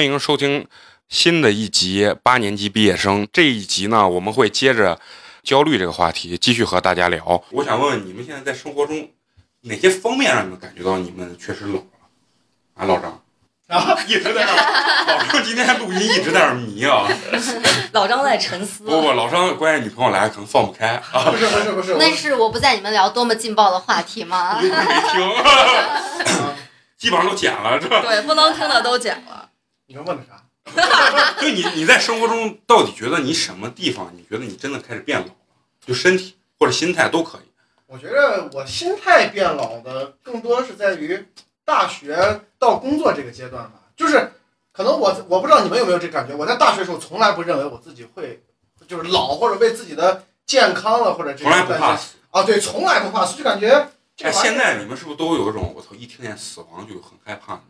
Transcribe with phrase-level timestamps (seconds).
[0.00, 0.66] 欢迎收听
[1.10, 3.28] 新的一集八年级毕业生。
[3.30, 4.98] 这一集呢，我们会接着
[5.42, 7.44] 焦虑这个话题继续和大家聊。
[7.50, 9.10] 我想问问你们现在在生活中
[9.60, 11.82] 哪些方面让你们感觉到你们确实老了？
[12.76, 13.22] 啊，老张
[13.68, 17.06] 啊， 一直在那儿，老张今天录音一直在那儿迷啊。
[17.92, 18.84] 老张在沉思。
[18.84, 21.30] 不不，老张关键女朋友来可能放不开 啊。
[21.30, 24.68] 不是不是不是，那是我不在你们聊多么劲爆的话题吗你？
[24.70, 24.76] 没
[25.12, 25.30] 听，
[26.96, 28.00] 基本上都剪了，是吧？
[28.00, 29.39] 对，不能听的都剪了。
[29.90, 30.40] 你要问的啥？
[31.42, 35.34] 就你你在生活中到底觉得你什么地方，你觉得你真的开始变老了？
[35.84, 37.50] 就身体或者心态都可以。
[37.86, 41.26] 我觉得我心态变老的更多是在于
[41.64, 44.30] 大学到工作这个阶段吧，就是
[44.70, 48.44] 可能我我不知道你们有没有这感觉，我在大学时候从来不认为我自己会
[48.86, 52.14] 就是老或者为自己的健康了或者这从来不怕死。
[52.30, 57.69] 啊，对，从来不怕死，就感觉这哎，现在你们是不是都有一种我操，一听见死亡就很害怕那种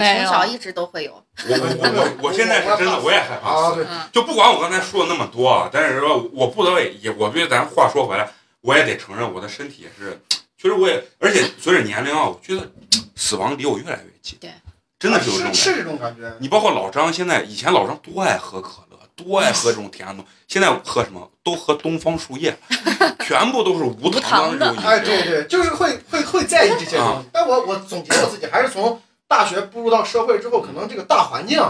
[0.00, 1.12] 我从小一直都会有。
[1.36, 1.48] 觉？
[1.48, 1.88] 我我
[2.22, 3.86] 我我现在是真的，我也害怕啊，死。
[4.12, 8.28] 就不管我刚才说了那么多啊，但是说我不得也，我觉得咱话说回来，
[8.60, 10.20] 我也得承认我的身体也是，
[10.58, 12.70] 确实我也，而且随着年龄啊，我觉得
[13.14, 14.38] 死亡离我越来越近。
[14.40, 14.50] 对，
[14.98, 15.58] 真的是有这种感觉。
[15.58, 16.36] 是是这种感觉。
[16.40, 22.56] 你包括老张，现在以前老张多爱喝可乐，多爱喝这种甜的东西，现在喝什么都喝东方树叶，
[23.24, 27.28] 全部都是无糖的哎，对对，就是会会会在意这些东西。
[27.32, 31.62] 但我我总结我自己，还是从大学步入到社会之后，可能这个大环境，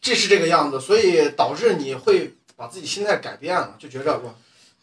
[0.00, 4.34] 这是这个样子，所以导致你会把自己心态改变了，就觉着我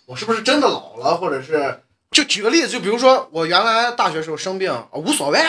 [0.05, 1.81] 我是不是真的老了，或者是
[2.11, 5.39] 就举个例子，就比如说我原来大学时候生病啊无所谓，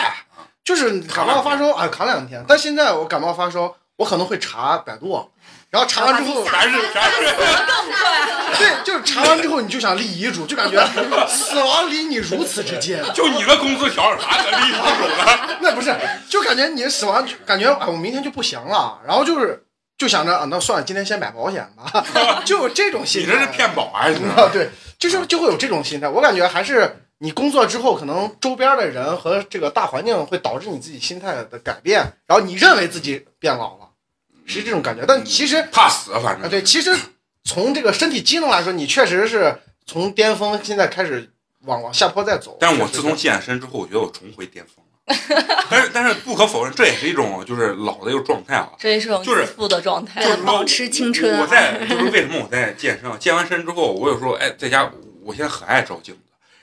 [0.63, 5.29] 就是感冒发烧啊扛两天，但现在我感冒发烧，我可能会查百度，
[5.73, 6.45] 然后查完之后。
[6.45, 7.35] 全是全是，
[8.59, 10.79] 对，就是查完之后你就想立遗嘱，就感觉
[11.27, 13.01] 死亡离你如此之近。
[13.15, 15.57] 就你的工资条有啥可立遗嘱的？
[15.61, 15.95] 那不是，
[16.29, 19.65] 就感觉你死亡，感觉啊，我明天就不行了，然后就是
[19.97, 22.05] 就想着啊，那算了，今天先买保险吧，
[22.45, 23.31] 就有这种心态。
[23.31, 24.19] 你这是骗保还是？
[24.37, 24.47] 啊？
[24.53, 24.69] 对，
[24.99, 26.07] 就是就会有这种心态。
[26.07, 33.89] 我感觉还是你工作之后，可能周边的人和这个大环境会导致你自己心态的改变，然后你认为自己变老了，
[34.45, 35.03] 是这种感觉。
[35.07, 36.95] 但其实怕死，反啊，正对，其实
[37.43, 41.31] 从这个身体机能来说，你确实是从巅峰现在开始
[41.65, 42.57] 往往下坡在走。
[42.59, 44.83] 但是我自从健身之后，我觉得我重回巅峰了。
[45.69, 48.69] 但是但是不可否认，这也是一种就是老的一个状态啊。
[48.79, 50.29] 这也是种就是自负的状态就。
[50.29, 53.17] 是说保持青春啊我在就是为什么我在健身啊？
[53.19, 54.89] 健完身之后，我有时候哎在家，
[55.21, 56.21] 我现在很爱照镜子，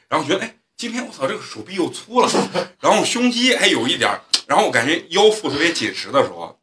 [0.08, 2.30] 然后觉得哎今天我操这个手臂又粗了，
[2.80, 6.58] 然后胸肌还有一点儿，然后我感觉腰腹特别紧实的时候，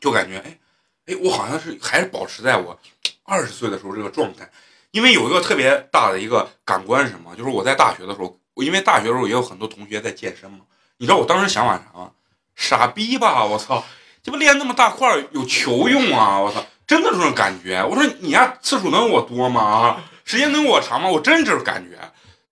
[0.00, 0.58] 就感觉哎
[1.06, 2.78] 哎我好像是还是保持在我
[3.24, 4.50] 二十岁的时候这个状态，
[4.90, 10.60] 因为有一个特别大的一个感官是什么，就是我在大学的时候，我因为大学的时候也有很多同学在健身嘛，
[10.98, 12.10] 你知道我当时想法啥吗？
[12.54, 13.84] 傻逼吧，我操！
[14.22, 16.40] 这不练那么大块有球用啊！
[16.40, 17.84] 我操，真的这种感觉。
[17.84, 20.02] 我说你呀，次数能有我多吗？
[20.24, 21.08] 时间能有我长吗？
[21.10, 21.98] 我真这种感觉。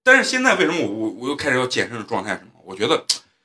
[0.03, 2.51] 但是现在为什么我我我又开始要健身的状态是什么？
[2.65, 3.05] 我觉得，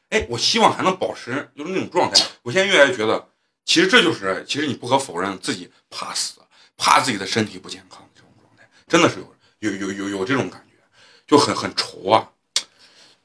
[0.10, 2.22] 哎，我希望还能保持就是那种状态。
[2.44, 3.29] 我现在越来越觉得，
[3.70, 6.42] 其实这就是，其实你不可否认自己怕死，
[6.76, 9.24] 怕自己的身体不健康这种状态，真的是
[9.60, 10.76] 有有有有有这种感觉，
[11.28, 12.32] 就很很愁啊。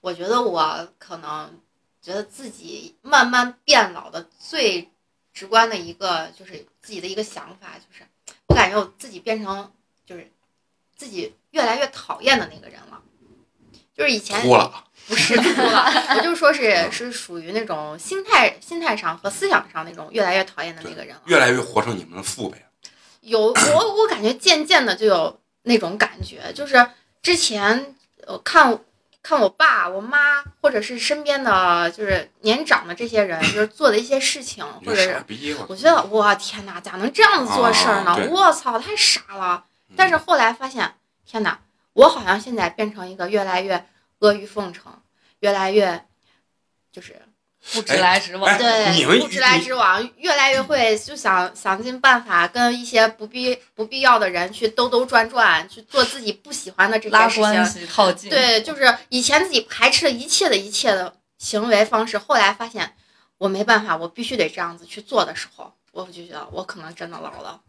[0.02, 1.58] 我觉得我可能
[2.02, 4.90] 觉得自己慢慢变老的最
[5.32, 8.06] 直观的一个就是自己的一个想法，就是
[8.48, 9.72] 我感觉我自己变成
[10.04, 10.30] 就是
[10.94, 13.00] 自己越来越讨厌的那个人了。
[13.96, 21.22] 就是以前秃了，不是我就说是是属于那种心态心态上和思想上那种越来越讨厌的那个人了。
[21.26, 22.58] 越来越活成你们的父辈。
[23.20, 26.86] 有我我感觉渐渐的就有那种感觉，就是
[27.22, 27.94] 之前
[28.26, 28.78] 呃看
[29.22, 35.24] 看我爸我妈或者是身边的就是年长的这些人，就是做的一些事情，或者是，
[35.58, 38.28] 我我觉得我天哪，咋能这样子做事儿呢？
[38.30, 39.64] 我操，太傻了！
[39.96, 41.58] 但是后来发现，天哪，
[41.94, 43.86] 我好像现在变成一个越来越
[44.26, 44.92] 阿谀奉承，
[45.40, 46.04] 越来越
[46.92, 47.20] 就是
[47.72, 48.50] 不直来直往。
[48.50, 57.66] 哎对，不直来直往，越来越会就想想尽办法跟一些不必不必要的人去兜兜转转，去做自己不喜欢的这些事情关。
[57.66, 62.94] 系靠近，，对，就是以前自己排斥了一切的一切的行为方式，后来发现
[63.38, 67.60] 我没办法，我必须得这样子去做的时候，我就觉得我可能真的老了。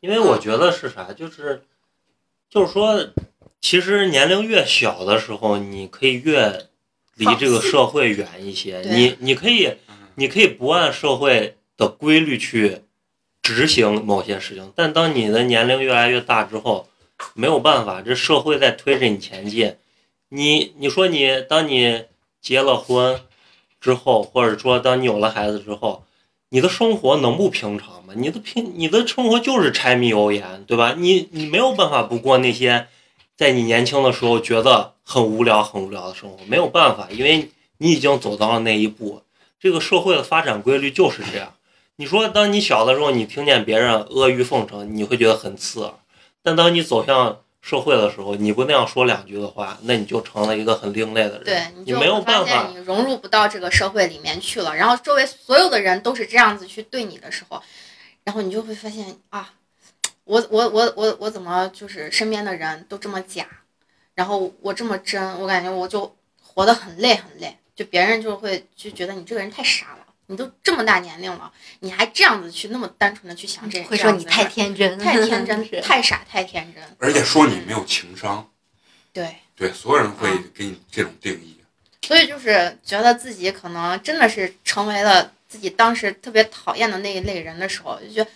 [0.00, 1.64] 因为我觉得是啥，就是
[2.50, 2.94] 就是说，
[3.60, 6.66] 其实年龄越小的时候，你可以越
[7.16, 8.80] 离这个社会远一些。
[8.80, 9.74] 你你可以
[10.14, 12.82] 你可以不按社会的规律去
[13.42, 16.88] 执行某些事情，但当你的年龄越来越大之后，
[17.34, 19.76] 没有办法，这社会在推着你前进。
[20.30, 22.04] 你你说你当你
[22.40, 23.20] 结了婚
[23.80, 26.04] 之后，或者说当你有了孩子之后，
[26.50, 28.12] 你的生活能不平常吗？
[28.16, 30.94] 你的平你的生活就是柴米油盐，对吧？
[30.96, 32.86] 你你没有办法不过那些
[33.38, 39.22] 在你年轻的时候觉得很无聊、很无聊的生活，没有办法，因为你已经走到了那一步。
[39.60, 41.54] 这个社会的发展规律就是这样。
[41.94, 45.92] 你说，当你小的时候，你听见别人阿谀奉承，你会觉得很刺耳；
[46.42, 51.44] 但当你走向社会的时候，你不那样说两句的话，那你就成了一个很另类的人。
[51.44, 57.62] 对，你没有办法你融入不到这个社会里面去了，然后周围所有的人都是这样子去对你的时候，
[58.24, 59.54] 然后你就会发现啊，
[60.28, 63.46] 我我我我我怎么就是身边的人都这么假，
[64.14, 78.50] 然后我这么真，我感觉我就活得很累很累，就别人就会就觉得你这个人太傻了，你都这么大年龄了，你还这样子去那么单纯的去想这，会说你太天 真，太天真，太傻，太天真，而且说你没有情商，
[79.12, 79.36] 对。
[79.56, 81.56] 对，所有人会嗯给你这种定义。
[82.02, 88.30] 所以就是觉得自己可能真的是成为了自己当时特别讨厌的那一类人的时候，就觉得，就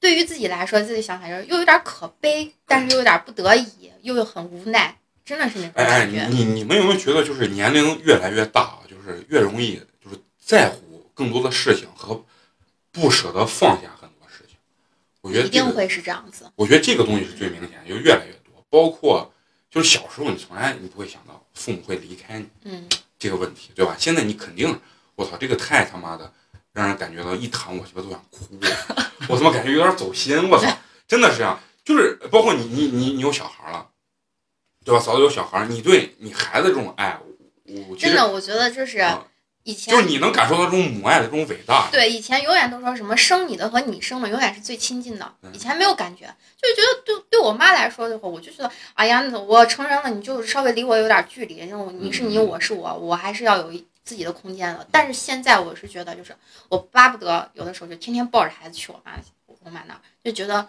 [0.00, 6.26] 对于自己来说，自己想法就是又有点可悲，但是又有点不得已，又有很无奈，真的是那种感觉。
[6.26, 12.24] 你你你们有没有觉得，就是年龄越来越大，啊就是越容易就是在乎更多的事情和
[12.92, 14.56] 不舍得放下很多事情？
[15.20, 16.50] 我觉得一这个，定会是这样子。
[16.54, 18.64] 我觉得这个东西是最明显，就越来越多。
[18.70, 19.32] 包括
[19.70, 23.96] 就是小时候，你从来你不会想到父母会离开你嗯，这个问题，对吧？
[23.98, 24.78] 现在你肯定，
[25.16, 26.32] 我操，这个太他妈的
[26.78, 28.46] 让人感觉到一谈我鸡巴都想哭，
[29.28, 30.70] 我他妈感觉有点走心，我操，
[31.08, 31.58] 真的是这样。
[31.84, 33.88] 就是包括你你你你有小孩了，
[34.84, 35.00] 对吧？
[35.00, 37.18] 嫂子有小孩，你对你孩子这种爱，
[37.64, 39.26] 我我真的，我觉得就是啊
[39.64, 41.88] 以前就是你能感受到这种母爱的这种伟大。
[41.90, 46.26] 对，以前永远都说什么生你的和你生的永远是最亲近的嗯，以前没有感觉，
[46.60, 54.86] 就是觉得对对我妈来说的话，我就觉得，哎呀，我成人了，你就稍微离我有点距离，然后你是你，嗯我是我，我还是要有一自己的空间了。
[54.90, 56.34] 但是现在我是觉得，就是
[56.70, 59.12] 我巴不得有的时候就天天抱着孩子去我妈
[59.46, 60.66] 我妈那儿，就觉得，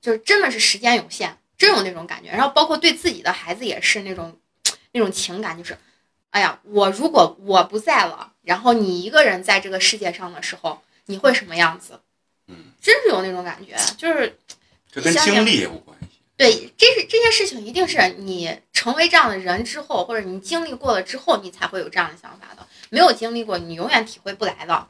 [0.00, 2.30] 就是真的是时间有限，真有那种感觉。
[2.30, 4.36] 然后包括对自己的孩子也是那种
[4.90, 5.78] 那种情感，就是。
[6.30, 12.00] 哎呀，我如果我不在了，然后你一个人在这个世界上的时候，你会什么样子？
[12.48, 14.38] 嗯，真是有那种感觉，就是
[14.92, 16.07] 这跟经历也有关系。
[16.38, 22.64] 对，这是这些事情一定是你成为这样的人之后，或者你经历过了之后，你才会有这样的想法的。
[22.90, 24.86] 没有经历过，你永远体会不来的。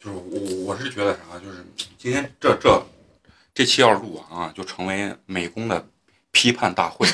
[0.00, 1.64] 就是我我是觉得啥，就是
[1.98, 2.82] 今天这这
[3.54, 5.86] 这期要是录完啊，就成为美工的
[6.32, 7.06] 批判大会。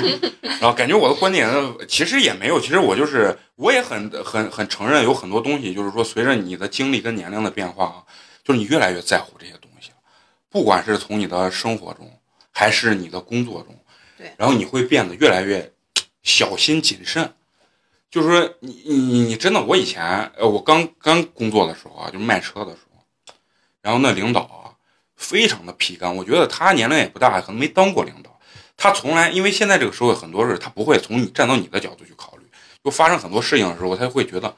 [0.60, 1.48] 然后感觉我的观点
[1.88, 8.04] 其实也没有，其实我就是我也很很很承认有很多东西，就是说随着你的经历跟年龄的变化啊，
[8.44, 9.96] 就是你越来越在乎这些东西了，
[10.50, 12.19] 不管是从你的生活中
[12.52, 13.76] 还是你的工作中，
[14.16, 15.72] 对然后你会变得越来越
[16.22, 17.32] 小心谨慎。
[18.10, 20.02] 就是说你，你你你真的，我以前
[20.36, 23.04] 呃，我刚刚工作的时候啊，就是卖车的时候，
[23.82, 24.74] 然后那领导啊，
[25.14, 26.16] 非常的皮干。
[26.16, 28.36] 我觉得他年龄也不大，可能没当过领导。
[28.76, 32.44] 他从来，因为现在这个社会很多事，他不会从你站到你的角度去考虑。
[32.82, 34.56] 就发生很多事情的时候，他会觉得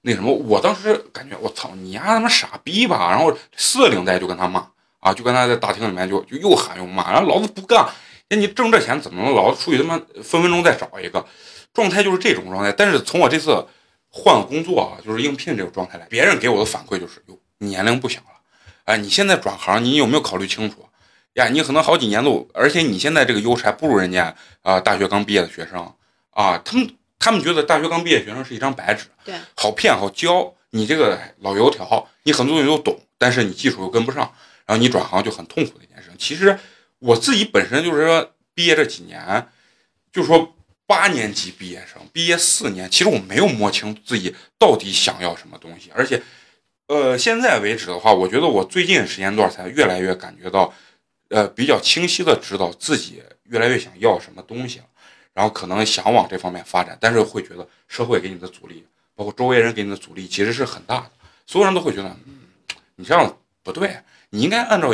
[0.00, 0.32] 那什么。
[0.32, 3.10] 我当时感觉，我操，你丫他妈傻逼吧！
[3.10, 4.70] 然后四领带就跟他骂
[5.06, 7.86] 啊，就跟他在大厅里面就就又喊又骂，然后老子不干。
[8.28, 11.24] 哎，你挣这钱怎么能老子出去他妈分分钟再找一个？
[11.72, 12.72] 状态就是这种状态。
[12.72, 13.64] 但是从我这次
[14.10, 18.26] 换工作啊，就是应聘这个状态来，别人给我的反馈就是，哟，你年龄不小了，
[18.86, 20.84] 哎，你现在转行，你有没有考虑清楚？
[21.34, 25.92] 呀，你可能好几年都，而且你现在这个优势还不如人家啊、大学刚毕业的学生
[26.30, 30.52] 啊，他们他们觉得大学刚毕业学生是一张白纸，对，好骗好教。
[30.70, 34.30] 你这个老油条，你很多东西都懂，但是你技术又跟不上，
[34.66, 36.10] 然后你转行就很痛苦的一件事。
[36.18, 36.58] 其实
[36.98, 39.48] 我自己本身就是说，毕业这几年，
[40.12, 40.54] 就说
[40.86, 46.22] 八年级毕业生，毕业四年，其实我没有摸清自己到底想要什么东西，而且，
[46.86, 50.72] 呃，现在为止的话，我觉得我最近时间段才越来越感觉到，
[51.28, 54.84] 呃，比较清晰的知道自己越来越想要什么东西了，
[55.34, 61.10] 然后可能想往这方面发展，但是会觉得社会给你的阻力包括周围人给你的阻力，其实是很大的。
[61.46, 62.16] 所有人都会觉得，
[62.96, 63.98] 你这样不对，
[64.36, 64.92] 你应该按照，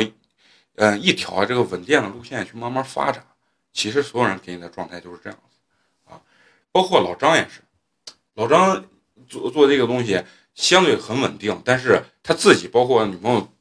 [0.75, 3.27] 呃，一条这个稳健的路线去慢慢发展。
[3.73, 6.21] 其实所有人给你的状态就是这样子，啊，
[6.71, 7.61] 包括老张也是，
[8.35, 8.85] 老张
[9.27, 10.23] 做做这个东西
[10.55, 13.51] 相对很稳定，但是他自己包括女朋友，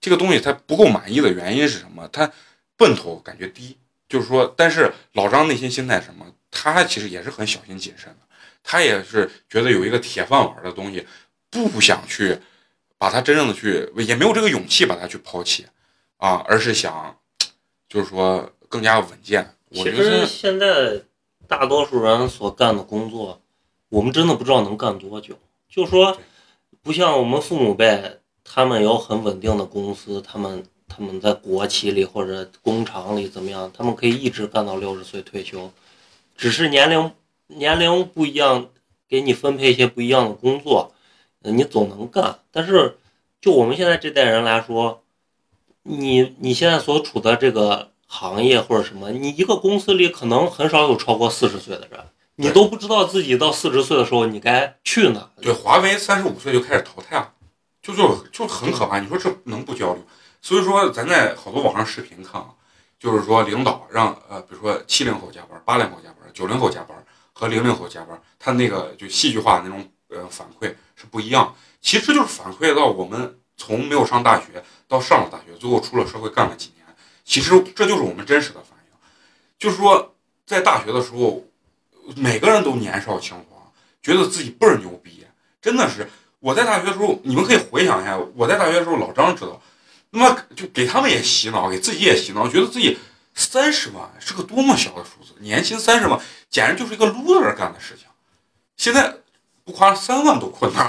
[0.00, 2.08] 这个东西他不够满意的原因是什么？
[2.08, 2.32] 他
[2.76, 3.76] 奔头感觉低，
[4.08, 6.24] 就是说，但是老张内心心态什么？
[6.50, 8.18] 他其实也是很小心谨慎的，
[8.62, 11.06] 他也是觉得有一个铁饭碗的东西，
[11.50, 12.38] 不想去
[12.98, 15.66] 把他真正的去，也没有这个勇气把他去抛弃，
[16.16, 17.18] 啊，而是想，
[17.88, 19.54] 就是说更加稳健。
[19.70, 21.02] 我其觉得实现在
[21.48, 23.40] 大多数人所干的工作，
[23.88, 25.38] 我们真的不知道能干多久。
[25.68, 26.16] 就说
[26.82, 35.70] 不像我们父母辈，他们有很稳定的公司，他们他们在国企里或者工厂里怎么样，他们可以一直干到六十岁退休，
[36.36, 37.12] 只是年龄
[37.48, 38.68] 年龄不一样，
[39.08, 40.95] 给你分配一些不一样的工作，呃
[41.42, 42.38] 你总能干。
[42.50, 42.98] 但是
[43.40, 45.02] 就我们现在这代人来说，
[45.82, 52.00] 你你现在所处的这个行业或者什么，你一个公司里可能很少有超过四十岁的人，
[52.36, 55.30] 你都不知道自己到四十岁的时候你该去哪。
[55.40, 57.32] 对，华为三十五岁就开始淘汰了，
[57.82, 58.98] 就就就很可怕。
[59.00, 60.00] 你说这能不焦虑？
[60.42, 62.48] 所以说，咱在好多网上视频看啊，
[63.00, 66.96] 就是说领导让呃，比如说七零后加班，八零后加班，九零后加班
[67.32, 71.54] 和零零后加班，他那个就戏剧化的那种呃反馈是不一样。
[71.80, 76.84] 其实就是反馈到我们从没有上大学到上了大学，最后出了社会干了几年，
[77.24, 78.98] 其实这就是我们真实的反应。
[79.58, 81.44] 就是说，在大学的时候，
[82.16, 83.72] 每个人都年少轻狂，
[84.02, 85.24] 觉得自己倍儿牛逼，
[85.62, 86.10] 真的是。
[86.40, 89.60] 我在大学的时候，你们可以回想一下，我在大学的时候，老张知道，
[90.10, 92.98] 那么就给他们也洗脑，给自己也洗脑，觉得自己
[93.34, 98.06] 三十万是个多么小的数字，年薪三十万简直就是一个 loser 干的事情。
[98.76, 99.16] 现在
[99.66, 100.88] 不花，三万都困难，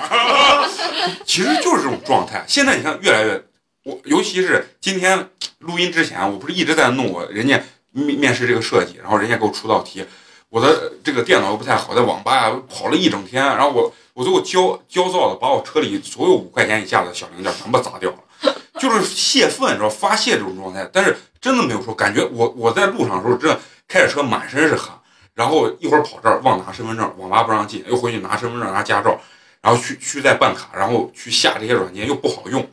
[1.26, 2.46] 其实就是这种状态。
[2.48, 3.44] 现在你看，越来越，
[3.84, 7.60] 我尤其是今天录音之前，我不是一直在弄我人家
[7.92, 10.06] 面面试这个设计，然后人家给我出道题，
[10.50, 24.97] 我的这个电脑又不太好，在网吧呀跑了一整天，然后我我最后焦焦躁的把我车里所有五块钱以下的小零件全部砸掉了，就是泄愤，你知道发泄这种状态，但是真的没有说感觉我我在路上的时候，真的开着车满身是汗，
[25.38, 29.22] 然后一会儿跑这儿忘拿身份证，网吧不让进，又回去拿身份证拿驾照，
[29.62, 32.68] 然后去去再办卡，然后去下这些软件又不好用，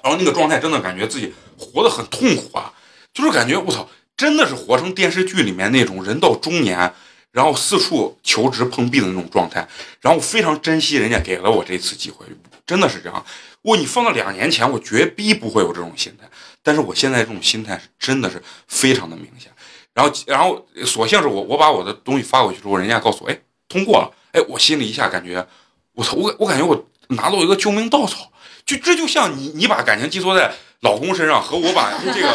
[0.00, 2.72] 然后那个状态真的感觉自己活得很痛苦啊，
[3.12, 6.94] 就是感觉我操，真的是活成电视剧里面那种人到中年。
[7.32, 9.68] 然后四处求职碰壁的那种状态，
[10.00, 12.26] 然后非常珍惜人家给了我这次机会，
[12.66, 13.24] 真的是这样。
[13.62, 16.28] 我你放到两年前，我绝逼不会有这种心态，
[16.60, 19.52] 但是我现在这种心态是真的是非常的明显。
[19.94, 25.46] 然后，然后索性是我我把我的东西发过去之后，人家告诉我，哎，通过了，哎，我心里一下感觉，
[25.92, 28.30] 我操，我我感觉我拿到一个救命稻草，
[28.64, 32.28] 就这就像你你把感情寄托在老公身上，和我把这个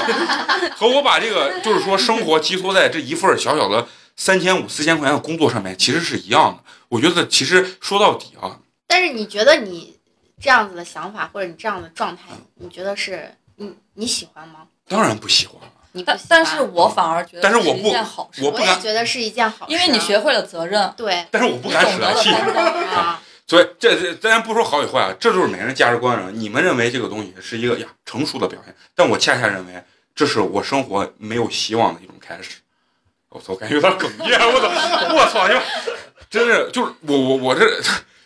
[0.76, 3.88] 和我把这个就是说生活寄托在这一份小小的。
[4.18, 6.64] 三千五、四千块钱的工作上面其实是一样的。
[6.88, 8.58] 我觉得其实说到底啊，
[8.88, 10.00] 但是你觉得你
[10.40, 14.68] 这样子的想法或者你这样的状态，你觉得是你你喜欢吗？
[14.88, 15.68] 当然不喜欢了。
[15.96, 16.06] 你不？
[16.06, 22.30] 但但是我反而觉得但是我不件好事，我也我不敢觉得是一件好事，因为你学会了责任，对但是我不敢舍弃。
[22.30, 26.32] 你懂得了担啊，所以这这咱不说好与坏啊，这就是每个人价值观了。
[26.32, 29.84] 你们认为这个东西是一个呀成熟的表现，但我恰恰认为
[30.14, 32.58] 这是我生活没有希望的一种开始。
[33.30, 34.40] 我操，感觉有点哽咽。
[34.40, 35.56] 我操，我操，就
[36.30, 37.82] 真是就是我我我这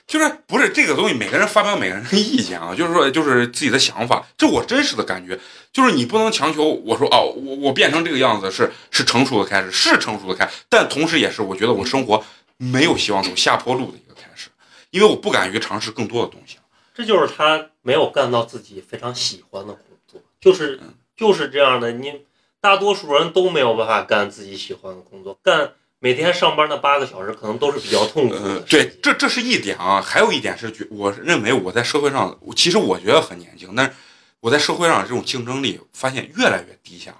[0.09, 5.39] 就是不是这个东西，每个人发表每个人的意见啊，就是说就是自己的想法，这我真实的感觉，
[5.71, 12.25] 就是你不能强求我说哦，我我变成这个样子是是成熟的开始，是成熟的开始，但同时也是我觉得我生活
[12.57, 14.49] 没有希望走下坡路的一个开始，
[14.89, 16.57] 因为我不敢于尝试更多的东西。
[16.95, 21.91] 这就是他没有干到自己非常喜欢的工作，就是嗯就是这样的。
[21.91, 22.25] 你
[22.59, 28.41] 大多数人都没有办法干自己喜欢的工作，干每天上班那八个小时，可能都是比较痛苦的，。
[28.41, 33.93] 呃对，这这是一点啊，还有一点是觉，我认为我在社会上，其实我觉得很年轻，但是
[34.39, 37.13] 我在社会上这种竞争力发现越来越低下，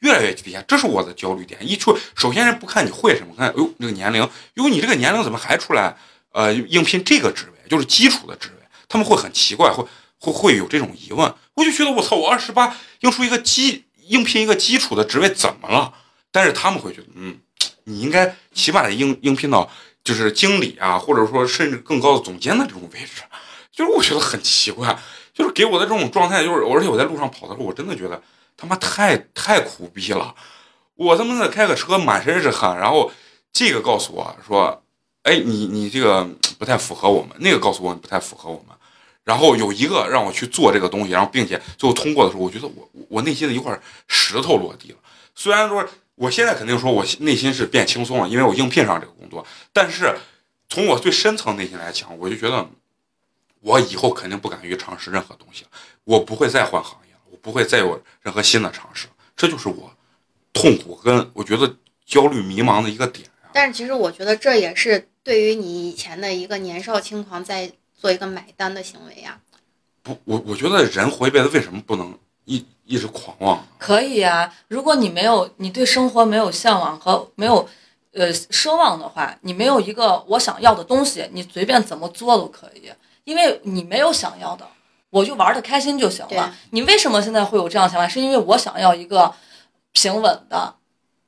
[0.00, 1.60] 越来越低下，这是我的焦虑点。
[1.60, 5.96] 一出，首先人不看你会什么，看，哎呦，这个年龄，哟，你这个年龄怎么还出来？
[6.32, 9.84] 呃，应聘这个职位，就是基础的职位，他们会很奇怪，会
[10.16, 11.34] 会会有这种疑问。
[11.52, 15.92] 我就觉得我操，我二十八应出一个基应聘一个基础的职位怎么了？
[16.30, 17.36] 但是他们会觉得，嗯，
[17.84, 19.70] 你应该起码应应聘到
[20.04, 23.22] 就是经理啊，或者说甚至更高的总监的这种位置。
[23.70, 24.98] 就是我觉得很奇怪，
[25.32, 28.22] 就是给我的这种状态，就是而且我在路上跑的时候，我真的觉得
[28.56, 30.34] 他妈太太苦逼了。
[30.94, 33.10] 我他妈的开个车满身是汗，然后
[33.52, 34.82] 这个告诉我说
[35.22, 38.76] 哎，你你这个不太符合我们，那个告诉我你不太符合我们。
[39.24, 44.98] 然后有一个让我去做这个东西，然后并且最后通过的时候，我觉得我我内心的一块石头落地了。
[45.34, 50.16] 虽然说我现在肯定说我内心是变轻松了，因为我应聘上这个工作，但是
[50.68, 52.68] 从我最深层内心来讲，我就觉得
[53.60, 55.70] 我以后肯定不敢于尝试任何东西了，
[56.04, 59.08] 我不会再换行业了，我不会再有任何新的尝试。
[59.34, 59.90] 这就是我
[60.52, 63.50] 痛苦跟我觉得焦虑迷茫的一个点啊。
[63.52, 69.40] 但是其实我觉得这也是对于你以前的一个年少轻狂在做一个买单的行为呀。
[70.02, 73.64] 不，我我觉得人活一辈子为什么不能一一直狂妄？
[73.78, 77.68] 可以啊，如果你没有，你对生活没有向往和没有，
[78.12, 82.90] 呃，奢望的话，你没有一个我想要的东西，你随便怎么做都可以，
[83.24, 84.66] 因为你没有想要的，
[85.10, 86.54] 我就玩的开心就行了。
[86.70, 88.08] 你为什么现在会有这样想法？
[88.08, 89.32] 是因为我想要一个
[89.92, 90.74] 平稳的，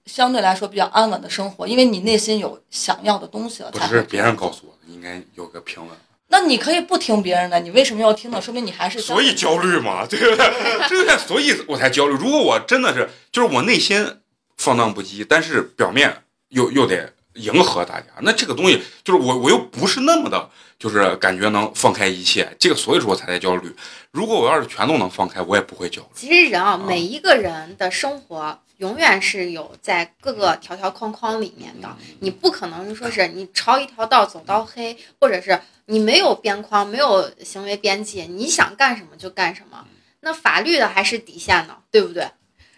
[0.07, 5.97] 相对来说比较安稳的生活，因为你内心有想要的东西了，不才是别人告诉我的，应该有个平稳。
[6.35, 8.41] 那你可以不听别人的，你为什么要听呢？
[8.43, 10.51] 说明你还是所以焦虑嘛，对不对？
[10.91, 12.15] 这个所以我才焦虑。
[12.15, 14.19] 如果我真的是，就是我内心
[14.57, 22.53] 放荡不羁，但是表面又又得迎合大家，那这个东西就是我我又不是那么的，就是感觉能放开一切。
[22.59, 23.73] 这个所以说我才在焦虑。
[24.11, 26.09] 如果我要是全都能放开，我也不会焦虑。
[26.17, 31.89] 其实人啊，每一个人的生活永远是有在各个条条框框里面的，
[32.19, 39.85] 你不可能说是你朝一条道走到黑，或者是你没有边框，没有行为边界，你想干什么就干什么。
[40.21, 42.27] 那法律的还是底线呢，对不对？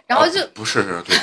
[0.07, 1.17] 然后就啊不是对，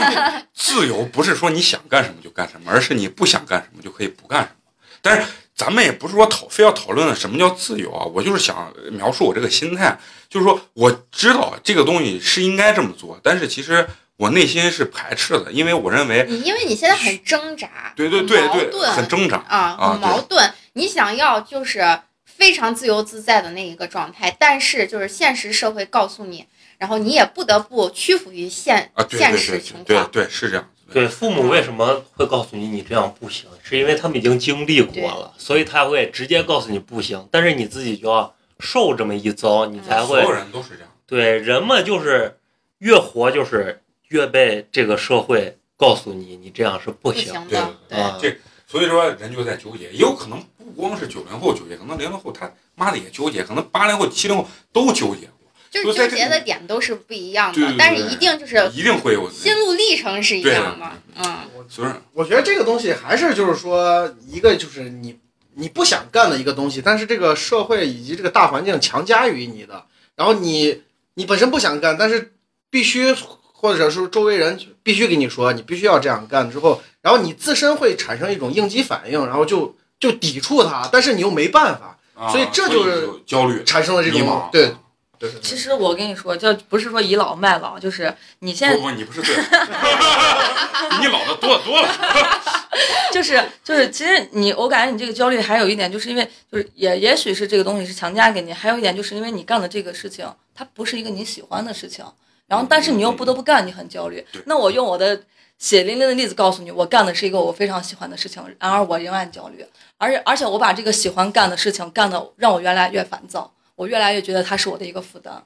[0.54, 4.72] 自由不是说你想干什么就干什么，而是你不想干什么就可以不干什么。
[5.00, 19.36] 但是咱们也不是说讨非要讨论什么叫自由啊，我就是想描述我这个心态，就是说我知道这个东西是应该这么做，但是其实我内心是排斥的，因为我认为你因为你现在很挣扎，对对对对，很挣扎。
[19.48, 20.52] 啊，啊很矛盾。
[20.76, 26.44] 你想要就是非常自由自在的那一个状态，但是就是现实社会告诉你，
[26.76, 30.10] 然后你也不得不屈服于现啊，对现对对实情对况。
[30.10, 30.70] 对是这样。
[30.92, 33.48] 对，父母为什么会告诉你你这样不行？
[33.62, 37.26] 是因为他们已经经历过了，所以他会直接告诉你不行。
[37.32, 40.92] 但是你自己就要受这么一遭，你才会所有人都是这样。
[41.06, 42.38] 对人嘛就是
[42.78, 47.32] 越活就是越被这个社会告诉你你这样是不行。
[47.48, 48.36] 的，对啊这
[48.68, 50.40] 所以说人就在纠结，也有可能
[50.76, 59.30] 不光是九零后纠结，可能零零后他妈的也纠结，可能八零后、七零后都纠结过，就是纠结的点都是不一样对对对，的但是一定就是一定会有。
[59.30, 60.92] 心路历程是一样的。
[61.16, 65.18] 嗯，我觉得这个东西还是就是说，一个就是你
[65.54, 70.82] 你不想干的一个东西，但是这个社会以及这个大环境强加于你的，然后你
[71.14, 72.34] 你本身不想干，但是
[72.68, 73.14] 必须
[73.52, 84.48] 或者说周围人必须给你说你必须要这样干之后，然后你自身会产生一种应激反应，然后就就抵触他，但是你又没办法，啊，所以这就是焦虑、产生了这种。
[84.52, 84.74] 对
[85.18, 91.88] 对对其实我跟你说，就不是说倚老卖老，就是你现在不不，你不是对，比 你老的多得多了。
[93.10, 102.04] 就是就是，其实你我感觉你这个焦虑还有一点，就是因为就是也也许是这个东西是强加给你，还有一点就是因为你干的这个事情，它不是一个你喜欢的事情，
[102.46, 104.22] 然后但是你又不得不干，你很焦虑。
[104.44, 105.18] 那我用我的
[105.58, 109.64] 血淋淋的例子告诉你，我干的是一个我非常喜欢的事情，然而我仍然焦虑，
[109.96, 115.42] 而且而且我把这个喜欢干的事情干的让我越来越烦躁，我越来越觉得它是我的一个负担，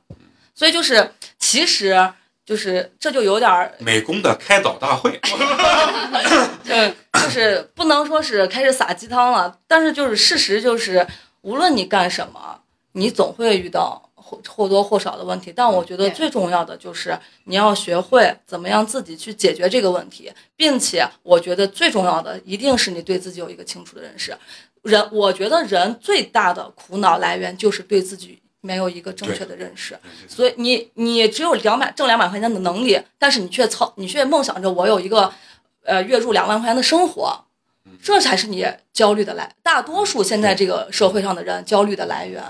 [0.55, 2.13] 所以就是其实
[2.45, 5.21] 就是这就有点儿美工的开导大会，
[6.65, 11.07] 对就是不能说是开始撒鸡汤了，但是就是事实就是，
[11.43, 12.61] 无论你干什么，
[12.93, 15.53] 你总会遇到或或多或少的问题。
[15.55, 24.37] 但我觉得最重要的就是你要学会怎么样自己去解决这个问题，并且我觉得最重要的一定是你对自己有一个清楚的认识。
[24.83, 29.99] 人，我觉得人最大的苦恼来源就是对自己没有一个正确的认识。
[30.29, 35.33] 所以你你只有两百挣两百块钱的能力，但是你却操你却梦想着我有一个
[35.85, 37.45] 呃月入两万块钱的生活，
[38.03, 39.55] 这才是你焦虑的来。
[39.63, 42.43] 大多数现在这个社会上的人焦虑的来源。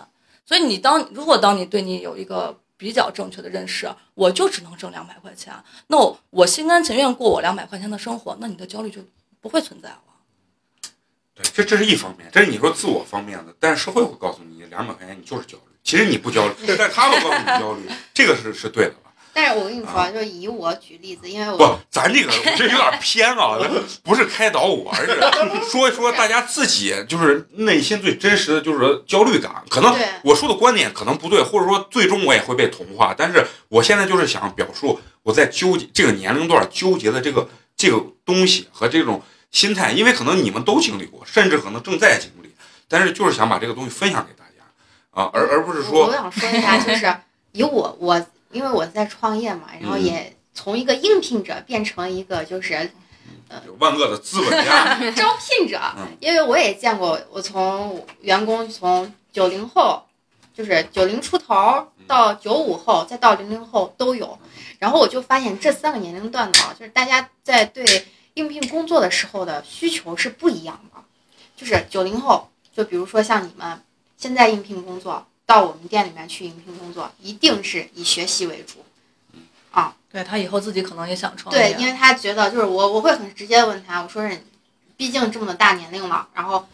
[0.50, 5.54] 所以你当如果当你对你有一个比较正确的认识，我就只能挣两百块钱，
[5.86, 9.00] 那我我心甘情愿过我两百块钱的生活，那你的焦虑就
[9.40, 10.00] 不会存在了。
[11.36, 19.09] 对，这这是一方面，这是你说自我方面的，但是社会会告诉你两百块钱你就是焦虑，其实你不焦虑， 但是他们告诉你焦虑，这个是是对的吧？
[19.42, 23.57] 但是我跟你说，就以我举例子，因为我不，咱这个这有点偏啊，
[24.05, 29.50] 不是开导我，而是说一说大家自己就是内心最真实的就是焦虑感。
[29.70, 42.55] 可能我说的观点可能不对，或者说最终我也会被同化，但是我现在就是想表述我在纠结这个年龄段纠结的这个这个东西和这种心态，因为可能你们都经历过，甚至可能正在经历，
[42.88, 47.16] 但是就是想把这个东西分享给大家啊，而而不是说我我想说一下，就是
[47.53, 52.90] 以我我因为我在创业嘛，然后嗯也从一个应聘者变成一个就是
[53.48, 60.02] 呃万恶的资本家， 招聘者嗯，因为我也见过，我从员工从九零后，
[60.54, 64.38] 就是九零出头到九五后，再到零零后都有。
[64.78, 67.84] 然后我就发现这三个年龄段的啊，就是大家在对
[68.34, 71.00] 应聘工作的时候的需求是不一样的。
[71.56, 73.82] 就是九零后，就比如说像你们
[74.16, 78.84] 现在应聘工作，到我们店里面去应聘工作，一定是以学习为主。
[79.72, 84.44] 啊对他以后自己可能也想创业，对，因为他觉得就是我我会很直接的问他，我说是，
[84.96, 86.68] 毕竟这么大年龄了，然后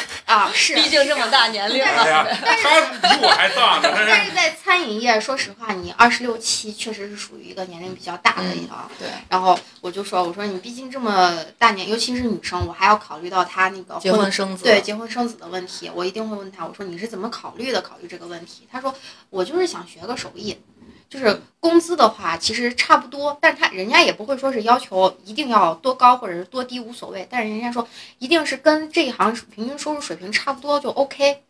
[0.26, 2.26] 啊是，毕竟这么大年龄了，，
[2.62, 8.74] 他比我还大呢，但是在餐饮业，说实话，你二十六七确实是属于一个年龄比较大的一个。
[8.98, 17.80] 对，然后我就说，我说你毕竟这么大年，尤其是女生，我还要考虑到她那个结婚生子，对结婚生子的问题，我一定会问她，我说你是怎么考虑的？
[17.80, 18.66] 考虑这个问题？
[18.70, 18.92] 她说
[19.30, 20.58] 我就是想学个手艺，
[21.08, 27.86] 就是工资的话其实差不多，但是他人家也不会说是要求一定要多高或者是多低无所谓，但是人家说
[28.18, 31.42] 一定是跟这一行平均收入水平差不多就 OK。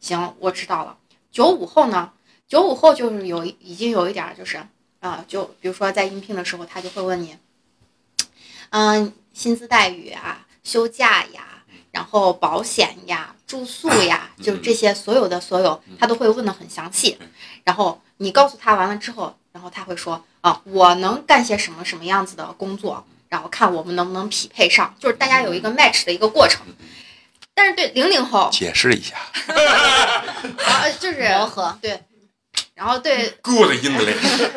[0.00, 0.96] 行，我知道了。
[1.30, 2.12] 九五后呢？
[2.48, 4.60] 九五后就是有已经有一点就是
[5.00, 7.36] 啊、就比如说在应聘的时候，他就会问你，
[8.68, 17.18] 嗯，薪资待遇啊，休假呀，然后保险呀，住宿呀，就这些所有的所有，他都会问的很详细。
[17.64, 26.64] 然后你告诉他完了之后，然后他会说啊，我能干些什么什么样子的工作，然后看我们能不能匹配上，就是大家有一个 match 的一个过程。
[27.52, 29.16] 但是对零零后，解释一下。
[30.64, 32.00] 啊，就是磨合，对，
[32.74, 34.48] 然后对，，good English，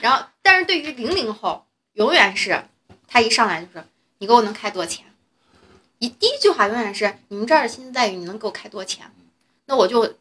[0.00, 2.64] 然后但是对于零零后，永远是
[3.06, 3.86] 他一上来就是
[4.18, 5.04] 你给我能开多少钱，
[5.98, 9.10] 一第一句话永远是你们这儿的薪资待遇你能给我开多少钱？
[9.66, 10.14] 那我就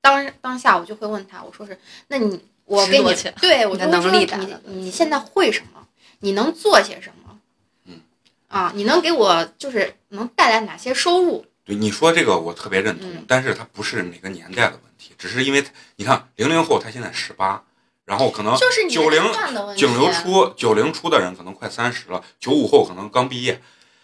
[0.00, 5.86] 当当下我就会问他，我说是那你我给你钱对我你的就说能力达你你现在会什么？
[6.20, 7.38] 你能做些什么？
[7.86, 8.00] 嗯
[8.48, 11.44] 啊，你能给我就是能带来哪些收入？
[11.64, 15.64] 对你说这个我特别认同，嗯但是它不是哪个年代的问题，只是因为
[15.96, 17.64] 你看零零后他现在十八，
[18.04, 19.80] 然后可能就是年90龄段的问题。
[19.80, 23.62] 九零出九零出的人可能快三十了，九五后可能刚毕业，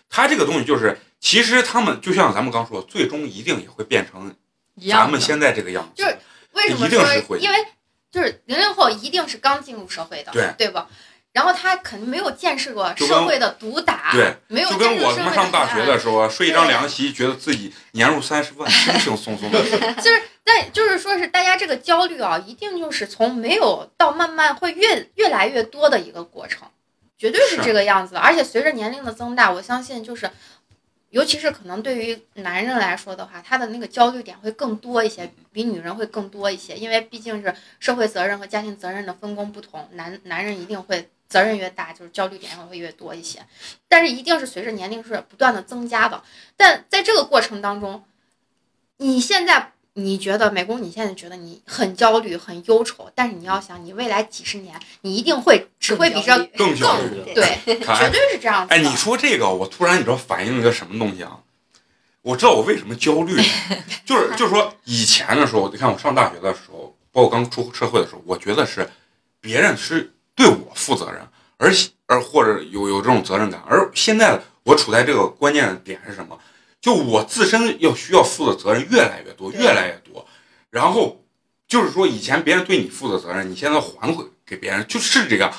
[0.08, 4.34] 他这个东西就是，其实他们就像咱们刚说，最终一定也会变成
[4.90, 6.02] 咱们现在这个样子。
[6.02, 6.18] 就是
[6.52, 7.38] 为什么一定说是会？
[7.38, 7.56] 因为
[8.10, 10.88] 就是零零后一定是刚进入社会的，对对吧？
[11.32, 19.78] 然后他肯定没有见识过社会的毒打，对，没有就跟见识过社会我他妈上大学的时候，睡一张凉席，觉得自己年入三十万，轻轻松松的事。
[20.02, 26.66] 就是，但就是说是大家这个焦虑啊，一定就是从没有到慢慢会越越来越多的一个过程，
[27.16, 28.20] 绝对是是这个样子的。
[28.20, 30.28] 而且随着年龄的增大，我相信就是，
[31.10, 41.08] 尤其是可能对于男人来说的话，他的那个焦虑点会更多一些，比女人会更多一些，因为毕竟是社会责任和家庭责任的分工不同，男男人一定会。
[41.30, 43.38] 责任越大，就是焦虑点也会越多一些，
[43.86, 46.20] 但是一定是随着年龄是不断的增加的。
[46.56, 48.04] 但在这个过程当中，
[48.96, 49.70] 你现在
[50.04, 57.22] 你觉得美工，你现在觉得你很焦虑、很忧愁，但是你要想，你未来几十年，你一定会只会比这更焦虑。
[57.34, 58.66] 对，绝对是这样。
[58.68, 61.38] 哎，你说这个，我突然你知道反映了一个什么东西啊？
[62.22, 63.34] 我知道我为什么焦虑，
[64.04, 68.88] 就是就是说以前的时候，你看我上大学的时候，包括刚出社会的时候，我觉得是
[69.40, 71.20] 别人是对我负责任，
[71.56, 71.72] 而
[72.06, 76.38] 而或者有有这种责任感，而现在我处在这个关键的点是什么？
[76.80, 80.26] 就我自身要需要负的责任越来越多，越来越多，
[80.70, 81.24] 然后
[81.68, 85.52] 就是说以前别人对你负的责任，你现在还回给别人，就是这样。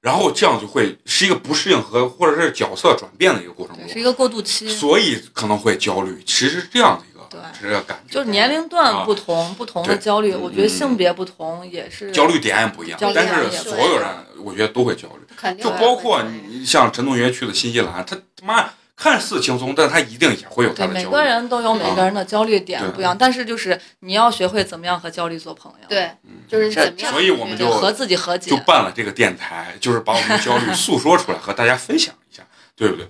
[0.00, 6.22] 然后这样就会是一个不适应和或者是角色转变的一个过程对，是中，一个过渡期，所以可能会焦虑。
[6.26, 14.06] 其实是这样的一个对这个感觉，就是年龄段不同，不同的焦虑，嗯我觉得性别不同也是焦虑点也不一样但是所有人
[14.42, 18.70] 我觉得都会焦虑，就包括你像陈同学去的新西兰，他他妈
[19.04, 21.14] 看似轻松，但他一定也会有他对，每的焦虑。
[21.16, 26.10] 个人都有每个人的焦虑点不一样，但是就是你要学会怎么样和焦虑做朋友，，对，
[26.48, 27.12] 就是怎么样？
[27.12, 28.56] 所以我们就和自己和解就。
[28.64, 32.42] 办了这个电台，就是把我们的焦虑诉说出来，和大家分享一下，
[32.74, 33.06] 对不对？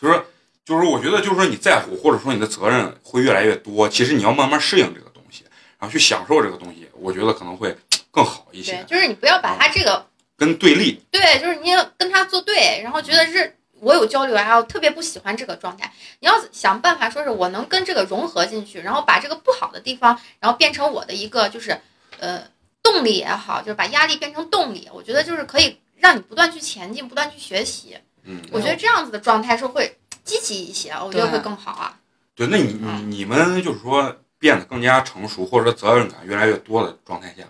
[0.00, 0.24] 就是说，
[0.64, 5.44] 就是说我觉得，就是说你在乎，或者说你的责任会越来越多，其实你要慢慢适应这个东西，
[5.78, 7.76] 然后去享受这个东西，我觉得可能会
[8.10, 10.06] 更好一对些，，就是你不要把他这个
[10.38, 11.02] 跟对立。
[11.10, 15.92] 对，就是你要跟他作对，然后觉得是我有焦虑，然后特别不喜欢这个状态。
[16.20, 21.80] 你要想办法说是我能跟这个融合进去，然后把这个不好的地方，然后变成我的一个就是
[22.18, 22.42] 呃
[22.82, 24.88] 动力也好，就是把压力变成动力。
[24.92, 27.96] 我觉得就是可以让你不断去前进，不断去学习。
[28.24, 31.98] 嗯，我觉得这样子的状态是会积极一些，我觉得会更好啊。
[32.34, 37.44] 对，那你嗯你你们就是说变得更加成熟，或者说责任感越来越多的状态下，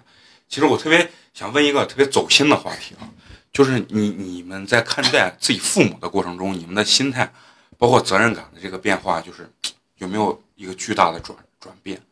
[0.48, 3.06] 其实我特别想问一个特别走心的话题啊，
[3.54, 7.32] 就是你你们在看待自己父母的过程中，你们的心态，
[7.78, 9.48] 包括责任感的这个变化，就是
[9.98, 12.02] 有没有一个巨大的转转变？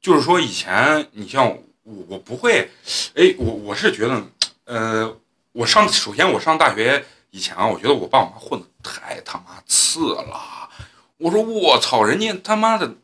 [0.00, 1.46] 就是说以前你像
[1.82, 2.70] 我，我不会，
[3.14, 4.26] 哎，我我是觉得，
[4.64, 5.16] 呃，
[5.52, 10.70] 我上首先我上大学以前啊，我觉得我爸我妈混的太他妈次了。
[11.18, 12.94] 我说我操，人家他妈的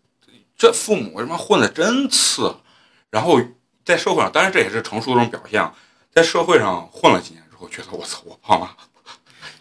[0.56, 2.56] 这父母他妈混的真次。
[3.10, 3.38] 然后
[3.84, 5.74] 在社会上，当然这也是成熟的一种表现啊。
[6.14, 8.68] 在社会上混了几年之后，觉得我操，我爸妈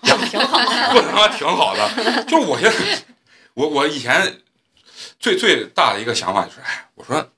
[0.26, 0.58] 挺好。
[0.92, 2.24] 混 他妈挺好的。
[2.26, 3.04] 就是我现在，
[3.54, 4.42] 我我以前
[5.20, 7.30] 最最大的一个想法就是，哎，我说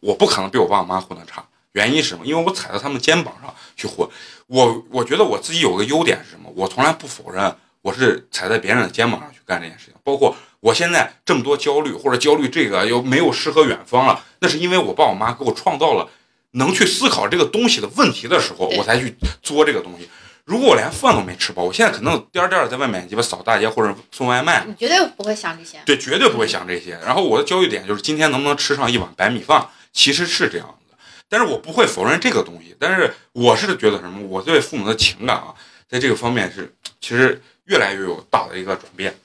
[0.00, 1.44] 我不可能比我爸我妈混的差。
[1.72, 2.26] 原因是什么？
[2.26, 4.06] 因为我踩到他们肩膀上去混。
[4.46, 6.52] 我我觉得我自己有个优点是什么？
[6.54, 9.94] 我从来不否认我是踩在别人的肩膀上去干这件事情。
[10.04, 16.08] 包括我现在这么多焦虑，或者焦虑这个又没有诗和远方了，那是因为我爸我妈给我创造了
[16.52, 20.08] 能去思考这个东西的问题的时候，我才去做这个东西。
[20.44, 25.80] 如果我连饭都没吃饱，我现在可能颠颠儿在外面鸡巴扫大街或者送外卖，你绝对不会想这些。
[25.86, 26.98] 对，绝对不会想这些。
[27.04, 30.96] 然后我的焦虑点就是今天能不能吃上一碗白米饭，其实是这样子。
[31.28, 32.74] 但是我不会否认这个东西。
[32.78, 35.54] 但是我是觉得什么，我对父母的情感啊，
[35.88, 39.16] 在这个方面是其实越来越有大的一个转变。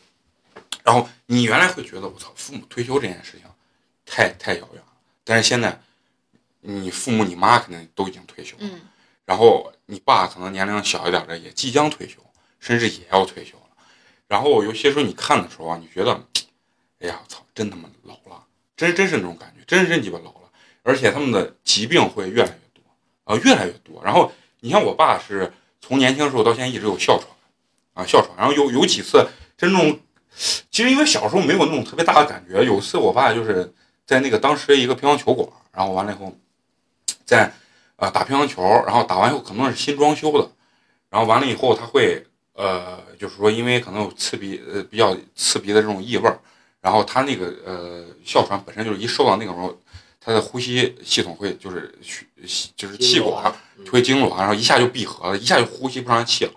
[0.84, 3.42] 然后你原来会觉得我操，父母退休这件事情
[4.06, 4.88] 太太遥远了，
[5.26, 5.82] 但是现在
[6.70, 8.64] 你父母你妈肯定都已经退休了。
[8.64, 8.82] 嗯，
[9.26, 12.16] 然后你爸可能年龄小一点的也即将退休，
[12.60, 13.64] 甚至也要退休了。
[14.28, 16.22] 然后有些时候你看的时候啊，你觉得，
[17.00, 18.44] 哎呀，操，真他妈老了，
[18.76, 20.50] 真真是那种感觉，真是真鸡巴老了。
[20.84, 22.84] 而且他们的疾病会越来越多，
[23.24, 24.04] 啊、越来越多。
[24.04, 27.30] 然后你像我爸是从年轻的时候到现在一直有哮喘，
[27.94, 28.36] 啊，哮喘。
[28.38, 29.26] 然后有有几次
[29.58, 30.00] 真正，
[30.70, 32.64] 其实因为小时候没有那种特别大的感觉。
[32.64, 33.74] 有一次我爸就是
[34.06, 36.38] 在那个当时一个乒乓球馆，然后完了以后，
[37.28, 37.54] 在
[37.98, 40.50] 呃打乒乓球，然后打完以后可能是新装修的，
[41.12, 46.40] 然后完了以后他会呃就是说因为可能有刺鼻呃比较刺鼻的这种异味儿，
[46.82, 49.78] 然后他那个呃哮喘本身就是一受到那个时候，
[50.20, 52.28] 他的呼吸系统会就是去
[52.76, 53.54] 就是气管
[53.92, 56.52] 会痉挛，然后一下就闭合了，一下就呼吸不上气了。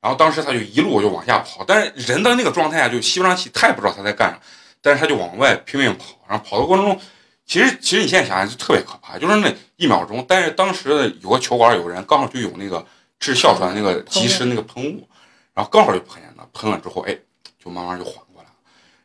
[0.00, 4.40] 然后当时他就一路就往下跑，但是人的那个状态下就吸不上气，他也不知道他在干啥，
[4.80, 7.00] 但是他就往外拼命跑，然后跑的过程中，
[7.44, 12.86] 其实其实你现在想想就特别可怕，就是那一秒钟，但是当时有个球馆有人刚好就有那个
[13.18, 15.06] 治哮喘那个及时那个喷雾，
[15.52, 17.18] 然后刚好就喷上了，喷了之后，哎，
[17.62, 18.54] 就慢慢就缓过来了。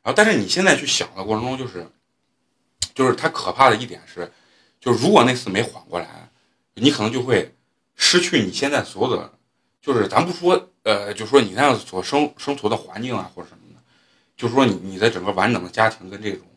[0.04, 1.86] 然后但是你现在去想的过程中，就是
[2.94, 4.32] 就是它可怕的一点是，
[4.80, 6.30] 就是如果那次没缓过来，
[6.76, 7.54] 你可能就会
[7.96, 9.34] 失去你现在所有的，
[9.82, 13.82] 就是咱不说呃，就说你那样所生生存的环境啊或者什么的，
[14.38, 16.48] 就是说你你的整个完整的家庭跟这种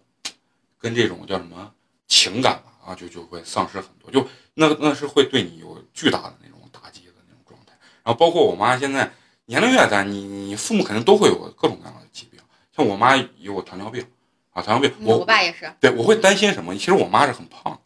[0.81, 1.71] 跟这种叫什么
[2.09, 7.73] 情感吧啊，就就会丧失很多，就那那是会对你有巨大的那种打击的那种状态。
[8.03, 9.13] 然后包括我妈现在
[9.45, 12.41] 年龄越大，你你父母肯定都会有各种各样的疾病，
[12.75, 14.05] 像我妈有糖尿病
[14.53, 15.71] 啊，糖尿病，嗯我我爸也是。
[15.79, 16.75] 对，我会担心什么？
[16.75, 17.81] 其实我妈是很胖的，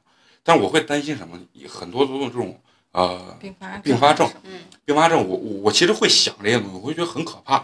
[0.45, 1.39] 但是我会担心什么？
[1.69, 2.61] 很多都有这种
[2.93, 7.57] 呃并发并发症嗯，并发症，我我我其实会想这些东西，我会觉得很可怕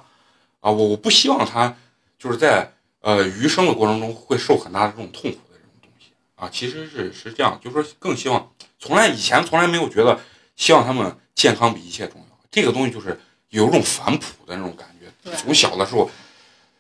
[0.61, 0.71] 啊！
[0.71, 1.77] 我我不希望她
[2.19, 6.49] 就是在呃余生的过程中会受很大的这种痛苦的这种东西啊。
[6.53, 10.21] 其实是是这样，就是说更希望，从来以前从来没有觉得
[10.57, 12.39] 希望他们健康比一切重要。
[12.51, 16.11] 这个东西就是有一种反哺的那种感觉，对从小的时候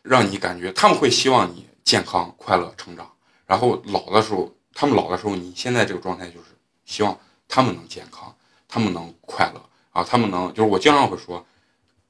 [0.03, 3.11] 让你感觉他们会希望你健康快乐成长，
[3.47, 6.47] 然后老的时候，他们老的时候，你现在这个状态就是
[6.85, 8.35] 希望他们能健康，
[8.69, 11.45] 他们能快乐啊，他们能就是我经常会说，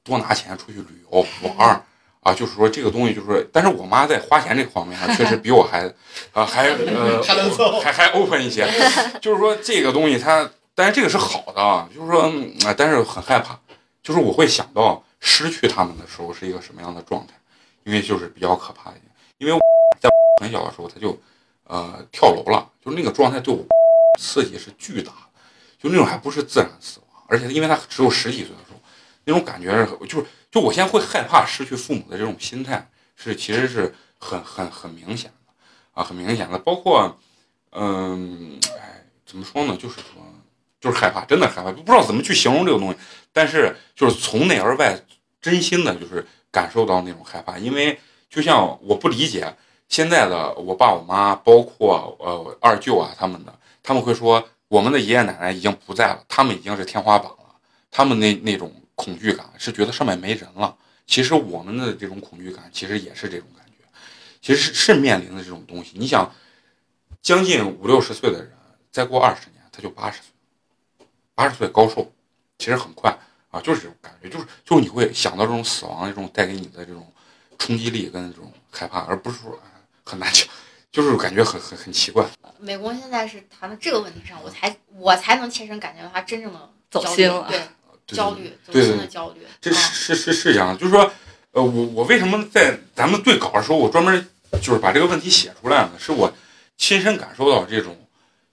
[0.03, 1.85] 多拿钱出去旅游玩儿
[2.21, 5.85] 啊，就是说这个东西就是，但是我妈在花钱这个方面啊，确实比我还
[6.33, 8.67] 啊还呃还能凑还还 open 一些，
[9.19, 13.59] 就是说这个东西它，但是这个是好的啊，就是说嗯啊，但是很害怕，
[14.03, 17.33] 就是我会想到失去他们的时候是一个什么样的状态，
[17.83, 19.05] 因为就是比较可怕一点，
[19.39, 19.59] 因为我
[19.99, 20.09] 在
[20.41, 21.19] 很小的时候他就
[21.63, 23.65] 呃跳楼了，就是那个状态对我
[24.19, 25.41] 刺激是巨大的，
[25.81, 28.79] 就那种还不是自然死亡，而且因为他只有十几岁的时候，
[29.25, 35.53] 那种感觉是就是就我现在会害怕失去父母的这种心态是其实是很很很明显的
[35.93, 37.17] 啊，很明显的，包括
[37.71, 39.77] 嗯，哎，怎么说呢？
[39.77, 40.21] 就是说，
[40.79, 42.97] 就是害怕，真的害怕，不知道怎么去形容这个东西。
[43.31, 44.99] 但是就是从内而外，
[45.41, 47.97] 真心的就是感受到那种害怕，因为
[48.29, 49.55] 就像我不理解
[49.87, 57.55] 现在的我爸我妈，包括呃二舅啊他们的，他们会说我们的爷爷奶奶已经不在了，他们已经是天花板了，
[57.89, 60.75] 他们那那种恐惧感是觉得上面没人了。
[61.07, 63.85] 其实我们的这种恐惧感，其实也是这种感觉，
[64.41, 65.93] 其实是是面临的这种东西。
[65.95, 66.33] 你想，
[67.21, 68.51] 将近五六十岁的人，
[68.91, 72.11] 再过二十年他就八十岁，八十岁高寿，
[72.57, 73.17] 其实很快。
[73.49, 77.05] 啊，就是这种感觉，就是就是你会想到这种死亡的这种带给你的这种
[77.59, 80.47] 冲击力跟这种害怕，而不是说哎很难讲，
[80.89, 82.25] 就是感觉很很很奇怪。
[82.57, 87.45] 美工现在是谈到这个问题上，我才我才能切身感觉到他真正的走心了。
[87.49, 87.67] 对对
[88.15, 89.41] 焦虑，走对对心的焦虑。
[89.59, 91.11] 这啊是是是是这样的，就是说，
[91.51, 94.27] 呃，我我为什么在咱们对稿的时候，我专门
[94.61, 95.91] 就是把这个问题写出来呢？
[95.99, 96.31] 是我
[96.77, 97.97] 亲身感受到这种，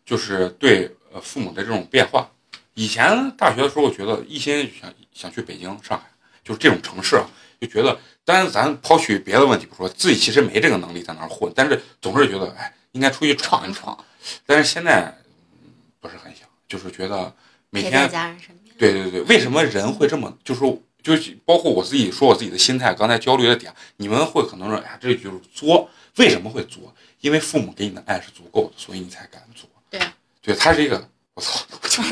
[0.05, 2.31] 就是对呃父母的这种变化。
[2.75, 6.05] 以前大学的时候，我觉得一心想想去北京、上海，
[6.44, 7.27] 就是这种城市啊，
[7.61, 13.99] 就觉得，当然咱抛去别的问题不说，自己其实没这个能力在那儿混，但是总是觉得，哎，应该出去闯一闯。
[14.47, 15.12] 但是现在
[15.62, 17.35] 嗯不是很想，就是觉得
[17.71, 18.58] 每天家人身边。
[18.79, 26.95] 对对对，为什么人会这么，就是说就是包括我自己说我自己的心态，刚才焦虑的点，你们会可能说，哎呀，这就是作，为什么会作？
[27.21, 29.69] 因为父母给你的爱是足够的，所以你才敢作。
[29.91, 30.01] 对，
[30.41, 32.03] 对，他是一个，我操，我操，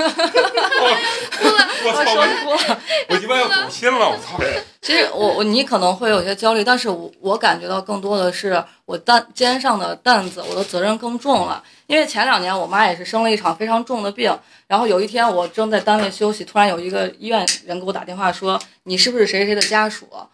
[1.84, 2.78] 我操，我哭了。
[3.08, 4.38] 我鸡巴要走心了，我操！
[4.80, 11.60] 其实我我你可能会有些焦虑，但是我我感觉到更多的是我担肩上的担子，我的责任更重了。
[11.88, 14.32] 因为前两年我妈也是生了一场非常重的病，
[14.68, 20.28] 然后有一天我正在单位休息，突然有一个医院人给我打电话说你是不是谁谁谁的家属啊？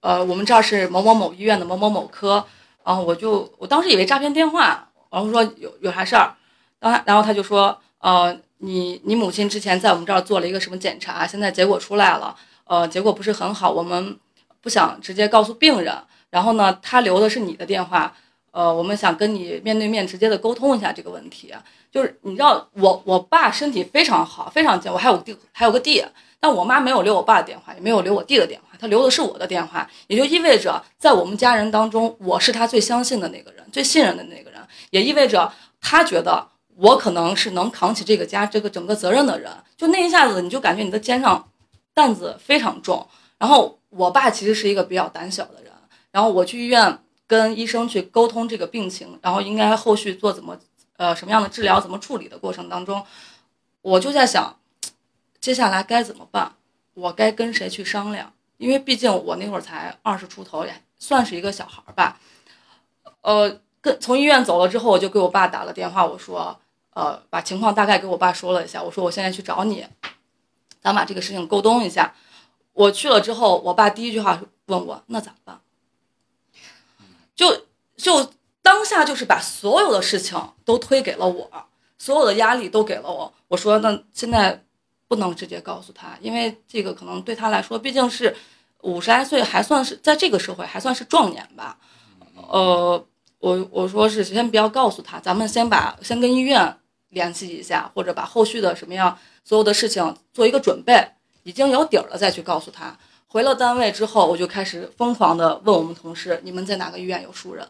[0.00, 2.44] 呃，我们这儿是某某某医院的某某某科，
[2.84, 6.34] 然后我就我当时以为诈骗电话，然后说有有啥事儿，
[6.78, 12.36] 然后然后他就说呃你你母亲之前在我们这儿做了一个什么检查，现在结果出来了。
[12.64, 14.18] 呃，结果不是很好，我们
[14.60, 15.94] 不想直接告诉病人。
[16.30, 18.12] 然后呢，他留的是你的电话，
[18.50, 21.54] 呃，我们想跟你面对面直接的沟通一下这个问题。
[21.92, 26.04] 就是你知道，我我爸身体非常好，非常健，我还有弟，还有个弟，
[26.40, 39.50] 但我妈没有留我爸的电话，也没有留我弟的电话，她留的是我的电话，也就意味着在我们家人当中，我是她最相信的那个人，最信任的那个人，也意味着她觉得我可能是能扛起这个家这个整个责任的人。
[39.76, 41.48] 就那一下子，你就感觉你的肩上。
[41.94, 43.08] 担子非常重，
[43.38, 45.72] 然后我爸其实是一个比较胆小的人，
[46.10, 50.58] 然后我去医院跟医生去沟通这个病情，然后应该后续做怎么
[50.98, 53.02] 呃什么样的治疗，怎么处理的过程当中，
[53.80, 54.58] 我就在想，
[55.40, 56.52] 接下来该怎么办，
[56.92, 58.30] 我该跟谁去商量？
[58.58, 62.20] 因为毕竟我那会儿才二十出头，也算是一个小孩儿吧。
[63.22, 66.60] 呃，跟从医院走了之后，我就给我爸打了电话，我说，
[66.96, 69.86] 呃，把情况大概给我爸说了一下，我说我现在去找你。
[70.80, 72.14] 咱把这个事情沟通一下。
[72.72, 75.60] 我去了之后，我爸第一句话问我：“那咋办？”
[77.36, 77.66] 就
[77.98, 78.32] 就
[78.62, 81.66] 当下就是把所有的事情都推给了我，
[81.98, 83.34] 所有的压力都给了我。
[83.48, 84.64] 我说：“那现在
[85.06, 88.34] 不能直接告诉他，因为这个可能对他来说，毕竟是
[88.80, 91.78] 五十来岁，还算是在这个社会还算是壮年吧。”
[92.48, 93.06] 呃，
[93.40, 96.78] 我我说是先不要告诉他，咱们先把先跟医院
[97.16, 99.18] 联系一下，或者把后续的什么样。
[99.42, 101.08] 所有的事情做一个准备，
[101.44, 102.94] 已经有底儿了再去告诉他。
[103.26, 107.66] 回了单位之后，我就开始疯狂的问我们同事：你们在哪个医院有熟人？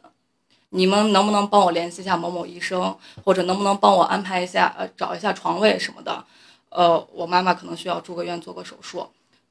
[0.71, 6.25] 你们能不能帮我联系一下某某医生，或者能不能帮我安排一下呃找一下床位什么的？
[6.71, 9.07] 呃，我妈妈可能需要住个院做个手术。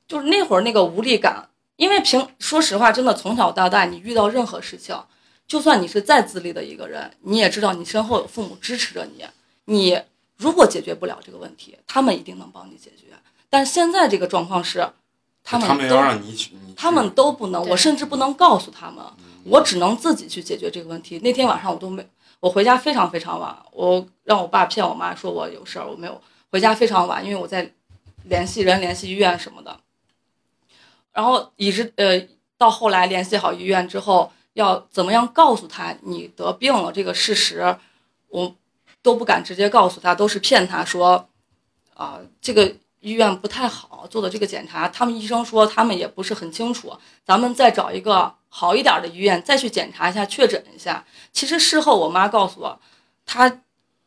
[0.09, 4.95] 就是那会儿那个无力感，因为平说实话，真的从小到大，你遇到任何事情，
[5.47, 9.25] 就算你是再自立的一个人，你也知道你身后有父母支持着你，
[9.65, 10.01] 你。
[10.37, 13.05] 如果解决不了这个问题，他们一定能帮你解决。
[13.49, 14.85] 但现在这个状况是，
[15.45, 19.01] 他们他们要让你去，他们都不能，我甚至不能告诉他们，
[19.45, 21.19] 我只能自己去解决这个问题。
[21.19, 22.05] 那天晚上我都没，
[22.41, 27.71] 我回家非常非常晚，我让我爸骗我妈说我有事儿，我没有回家非常晚，因为我在
[28.25, 29.79] 联系人、联系医院什么的。
[31.13, 37.77] 然后一直呃，到后来联系好医院之后，要怎么样告诉他你得病了这个事实，
[38.27, 38.53] 我。
[39.05, 41.29] 都不敢直接告诉他，都是骗他说，
[41.93, 46.91] 啊，这个医院不太好做的这个检查，他们医生说他们也不是很清楚，
[47.23, 51.05] 咱们再找一个好一点的医院再去检查一下，确诊一下。
[51.31, 52.79] 其实事后我妈告诉我，
[53.27, 53.61] 她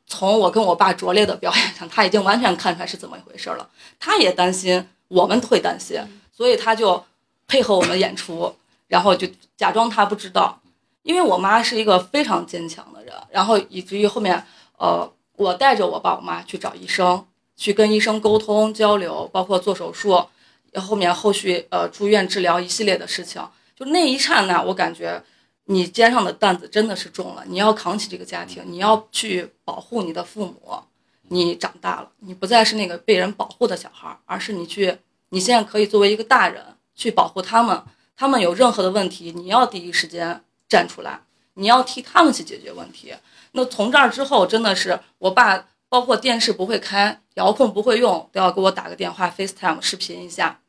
[0.08, 3.68] 从我跟我爸拙劣的表演上，她已经完全看出来是怎么一回事了。
[4.00, 6.02] 她也担心我们会担心，
[6.32, 7.04] 所以她就
[7.46, 8.52] 配合我们演出，
[8.88, 10.60] 然后就假装她不知道。
[11.04, 14.44] 因为我妈是一个非常坚强的人，然后以至于后面。
[14.78, 17.26] 呃，我带着我爸我妈去找医生，
[17.56, 20.26] 去跟医生沟通交流，包括做手术，
[20.74, 23.42] 后面后续呃住院治疗一系列的事情。
[23.76, 25.22] 就那一刹那，我感觉
[25.64, 30.82] 你肩上的担子真的是重了，你要扛起这个家庭，你要去保护你的父母。
[31.30, 34.96] 你长大了，你不再是那个被人保护的小孩，而是你去，
[35.28, 36.64] 你现在可以作为一个大人
[36.94, 37.82] 去保护他们。
[38.16, 41.20] 他们有任何的问题，你要第一时间站出来，
[41.52, 43.12] 你要替他们去解决问题。
[43.58, 50.60] 那从这儿之后，真的是我爸，包括电视不会开，遥控不会用，都要给我打个电话，FaceTime 视频一下，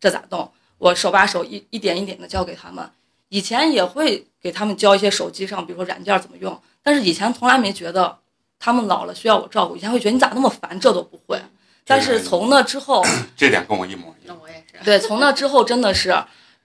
[0.00, 0.50] 这咋弄？
[0.78, 2.90] 我手把手一一点一点的教给他们。
[3.28, 8.18] 以前也会给他们教一些手机上，比如说软件怎么用，但是以前从来没觉得
[8.58, 11.40] 他们老了需要我照顾，以前会觉得你咋那么烦，这都不会。
[11.86, 13.04] 但是从那之后，
[13.36, 14.36] 这点跟我一模一样。
[14.36, 14.84] 那我也是。
[14.84, 16.12] 对，从那之后真的是，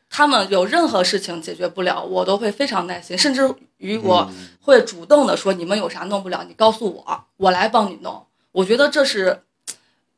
[0.10, 8.26] 他们有任何事情解决不了，我都会非常耐心，甚至于我嗯会主动的说，你们有啥弄不了，你告诉我，我来帮你弄。
[8.52, 9.44] 我觉得这是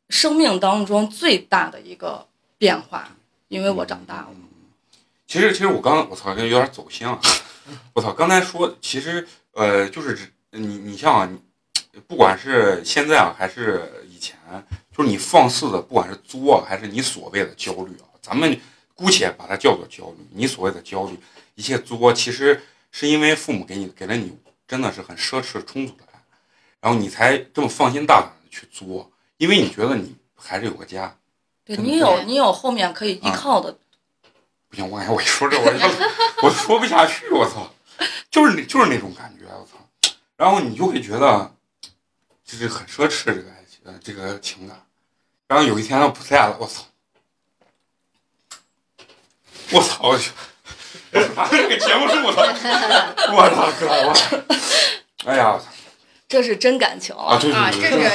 [0.08, 2.26] 生命当中最大的一个
[2.56, 3.10] 变化，
[3.48, 4.28] 因为我长大了。
[5.26, 7.20] 其实，其实我刚我操，有点走心了！
[7.94, 10.18] 我操，刚才说其实呃，就是
[10.50, 14.36] 你你像啊你不管是现在啊还是以前，
[14.96, 18.58] 就是你放肆的，不管是作啊还是你所谓的焦虑啊，咱们
[19.00, 20.16] 姑且把它叫做焦虑。
[20.30, 21.18] 你所谓的焦虑，
[21.54, 24.38] 一切作，其实是因为父母给你给了你
[24.68, 26.20] 真的是很奢侈充足的爱，
[26.80, 31.16] 然后你才这么放心大胆的去作，因为你觉得你还是有个家。
[31.64, 33.74] 对你有你有后面可以依啊靠的，
[34.68, 37.72] 不行，我感觉我一说这我就我说不下去，我操，
[38.30, 41.50] 就是那就是那种感觉，我操，然后你就会觉得
[42.44, 44.84] 就是很奢侈这个爱情，呃这个情感，
[45.48, 46.84] 然后有一天他不在了，我操，
[49.72, 50.30] 我操，我去，
[51.12, 52.42] 这个节目是我操，
[53.32, 55.58] 我操哥，我，哎呀，
[56.28, 58.10] 这是真感情啊， 对啊，这是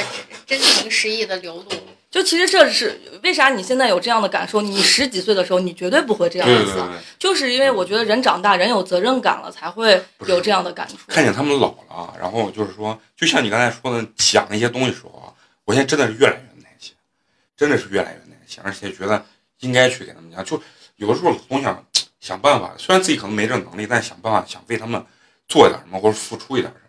[0.46, 1.66] 真情实意的流露。
[2.12, 4.62] 就其实这是为啥你现在有这样的感受？
[4.62, 10.96] 你十几岁的时候，你绝对不会这样对对对想，对，就是因为我觉得人长大，人有责任感了，才会有这样的感触。
[11.08, 15.28] 看见他们老了啊，然后就是说，就像你刚才说的讲那些东西的时候啊，
[15.66, 16.94] 我现在真的是越来越耐心，
[17.58, 19.26] 真的是越来越耐心，而且觉得
[19.60, 20.42] 应该去给他们讲。
[20.46, 20.56] 就
[20.96, 21.86] 有的时候总想
[22.20, 25.06] 想办法，虽然自己可能没这能力，但想办法想为他们
[25.48, 26.86] 做一点什么或者付出一点什么。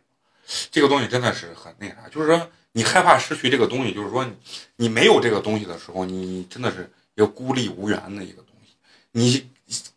[0.70, 4.26] 这个东西真的是很那啥，就是说你害怕失去这个东西，就是说
[4.76, 8.76] 你没有这个东西的时候，你真的是一个孤立无援的一个东西。
[9.12, 9.50] 你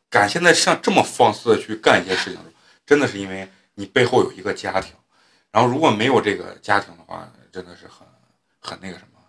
[0.10, 2.40] 敢现在像这么放肆的去干一些事情，
[2.86, 4.92] 真的是因为你背后有一个家庭，
[5.52, 8.08] 然后如果没有这个家庭的话，真的是很
[8.60, 9.20] 很那个什么，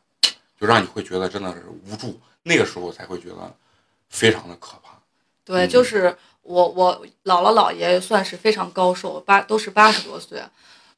[0.59, 3.57] 就让你会觉得真的是无助，那个时候才会觉得
[4.11, 5.01] 非常的可怕。
[5.45, 10.43] 对，嗯就是我我姥姥姥爷算是非常高寿，八都是八十多岁，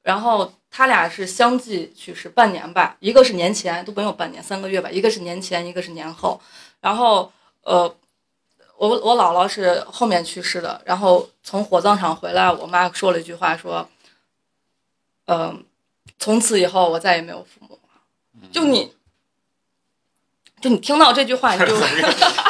[0.02, 6.40] 然后他俩是相继去世半年吧，一个是年前都没有半年三个月吧，一个是年前，一个是年后，
[6.80, 7.32] 然后
[7.62, 7.82] 呃，
[8.76, 13.88] 我我姥姥是后面去世的，然后从火葬场回来，我妈说了一句话说，
[15.26, 15.64] 嗯、
[16.18, 18.92] 从此以后我再也没有父母了，就你。
[20.62, 21.76] 就你听到这句话， 你就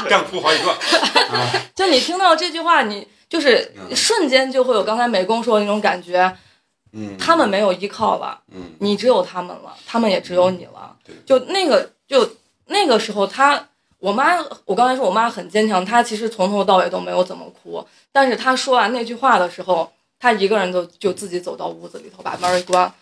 [0.09, 0.77] 干哭好几个，
[1.75, 3.97] 就你听到这句话，你就是嗯。
[3.97, 6.37] 瞬间就会有刚才美工说的那种感觉，
[6.93, 10.95] 嗯，他们没有依靠了，嗯，你只有他们了，他们也只有你了。
[11.05, 12.37] 对，就那个，就
[12.67, 17.83] 那个时候他，我妈，我刚才说我妈很坚强，她其实从头到尾都没有怎么哭，
[18.13, 22.93] 但是她说完那句话的时候，她一个人就就自己走到屋子里头，把门一关，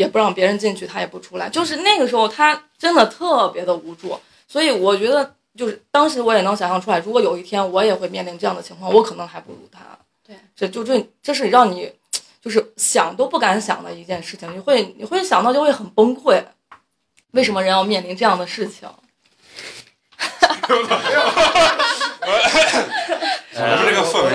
[0.00, 1.46] 也不让别人进去，他也不出来。
[1.50, 9.80] 就是那个时候，他真的特别的无助，所以我觉得，就是当时我也能想象出来，如果有一天我也会面临这样的情况，我可能还不如他。
[10.26, 11.92] 对，这就这这是让你
[12.40, 16.42] 就是想都不敢想的一件事情，你会你会想到就会很崩溃。
[17.32, 18.88] 为什么人要面临这样的事情？
[23.60, 24.30] 我们这个氛围。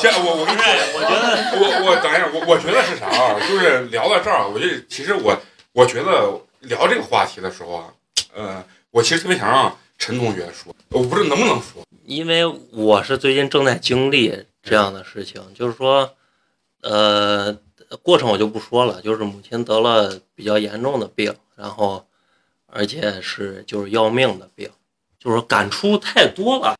[0.00, 1.24] 这我我跟你说，我觉得
[1.58, 3.38] 我我等一下，我我觉得是啥啊？
[3.48, 5.36] 就是聊到这儿，我就其实我
[5.72, 7.84] 我觉得聊这个话题的时候啊，
[8.34, 16.14] 呃，我其实特别想让陈同学说，我不知道能不能说，因为我是最近正在经历这样的事情，就是说，
[16.82, 17.56] 呃，
[18.02, 22.06] 过程我就不说了，就是母亲得了比较严重的病，然后
[22.66, 24.68] 而且是就是要命的病，
[25.18, 26.76] 就是感触太多了，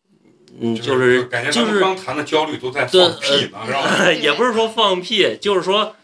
[0.61, 4.12] 嗯，就是感觉咱们就是刚谈的焦虑都在放屁呢，是吧？
[4.12, 5.94] 也不是说放屁，就是说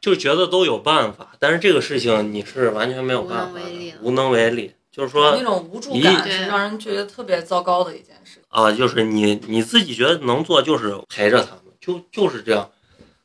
[0.00, 8.40] 就觉得都有办法，但是这个事情你是完全没有办法无能为力了，的无能为力，就是说那种无助感是让人觉得特别糟糕的一件事。
[8.48, 12.70] 啊，就是你你自己觉得能做，就是陪着他们，就就是这样。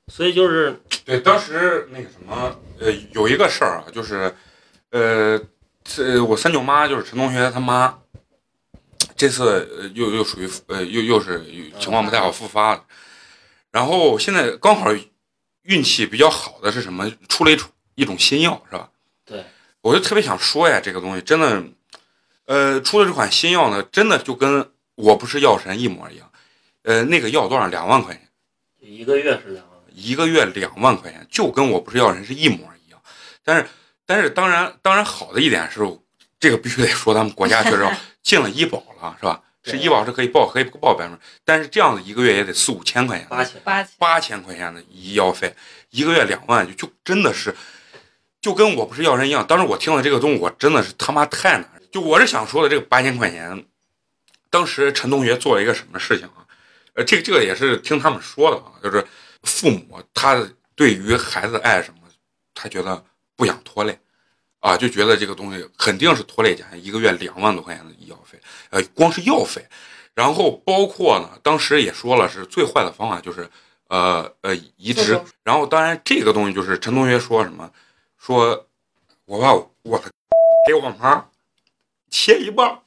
[0.07, 4.33] 所以就是对，当时那个什么，呃，有一个事儿啊，就是，
[4.89, 5.39] 呃，
[5.85, 7.97] 这我三舅妈就是陈同学他妈，
[9.21, 11.45] 这次呃又又属于呃又又是
[11.79, 12.83] 情况不太好复发了，
[13.69, 14.87] 然后现在刚好
[15.61, 17.07] 运气比较好的是什么？
[17.29, 18.89] 出了一种一种新药是吧？
[19.23, 19.45] 对，
[19.81, 21.63] 我就特别想说呀，这个东西真的，
[22.45, 26.31] 呃，出了这款新药呢，真的就跟我不是药神一模一样。
[26.81, 27.67] 呃，那个药多少？
[27.67, 28.27] 两万块钱，
[28.79, 32.57] 一个月是两万，一个月两万块钱，就跟我不是药神是一模
[32.87, 32.99] 一样。
[33.43, 33.67] 但是，
[34.03, 35.81] 但是当然，当然好的一点是，
[36.41, 37.87] 这个必须得说，咱们国家确实
[38.21, 39.41] 进了医保了，是吧？
[39.63, 45.55] 是医保是可以报，可以不报百分之，但是这样子一个月也得四五千块钱，八千八千，八千块钱的医药费，
[45.91, 47.55] 一个月两万，就就真的是，
[48.41, 49.45] 就跟我不是药神一样。
[49.45, 51.69] 当时我听了这个东西，我真的是他妈太难。
[51.91, 53.63] 就我是想说的，这个八千块钱，
[54.49, 56.41] 当时陈同学做了一个什么事情啊？
[56.93, 59.05] 呃，这个这个也是听他们说的啊，就是
[59.43, 61.99] 父母他对于孩子爱什么，
[62.55, 63.99] 他觉得不想拖累，
[64.61, 68.39] 啊，就觉得这个东西肯定是拖累家，一个月两万多块钱的医药费，
[68.69, 69.67] 呃，光是药费，
[70.13, 73.49] 然后包括呢，当时也说了是最坏的方法就是，
[73.89, 77.69] 呃呃移植然后当然这个东西就是陈同学说什么，
[78.17, 78.67] 说
[79.25, 79.53] 我把
[79.83, 80.09] 我的
[80.65, 81.25] 给我妈
[82.09, 82.79] 切一半儿。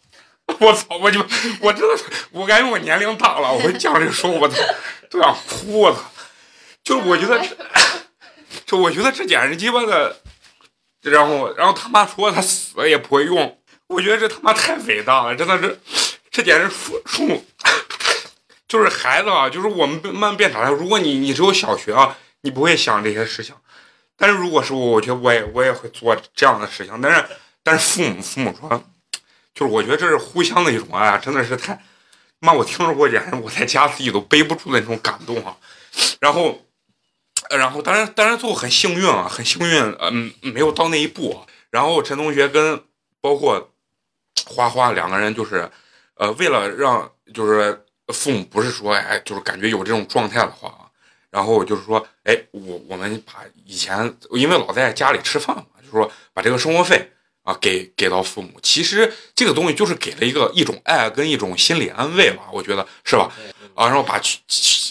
[0.61, 0.99] 我操！
[0.99, 1.19] 我就
[1.63, 4.55] 我真的是，我感觉我年龄大了，我讲这个时候我都
[5.09, 6.01] 都想哭，我操！
[6.85, 7.57] 就是我觉得这，
[8.67, 10.21] 就我觉得这简直鸡巴的，
[11.05, 15.79] 然后然后他妈说他死了也不会用，我觉得这他妈太伟大了，真的是，
[16.31, 17.45] 这简直父父母，
[18.69, 20.71] 就是孩子啊，就是我们慢慢变长了。
[20.71, 23.55] 如果你你只有小学啊，你不会想这些事情，
[24.17, 27.25] 但是如果是我，我觉得我也我也会做这样的事情，但是
[27.63, 28.85] 但是父母父母说。
[29.55, 31.81] 就是我觉得这是互相的一种爱，真的是太，
[32.41, 32.53] 妈！
[32.53, 35.57] 我听着我简直我在家自己都背不住的那种感动啊。
[36.19, 36.61] 然后，
[37.57, 41.47] 然后当然当然最后很幸运啊，很幸运，嗯，没有到那一步。
[41.71, 42.83] 然后陈同学跟
[43.21, 43.71] 包括
[44.47, 45.71] 花花两个人就是，
[46.15, 50.87] 呃，为了让就是父母不是说哎，就是感觉有这种状态的话啊，
[51.31, 57.11] 然后就是说，哎，我我们把以前因为老在家里吃饭嘛，就是说把这个生活费。
[57.45, 63.31] 啊，给给到父母，其实这个东西就是给了一个一种爱跟一种心理安慰吧，我觉得是吧？
[63.75, 64.21] 啊，然后把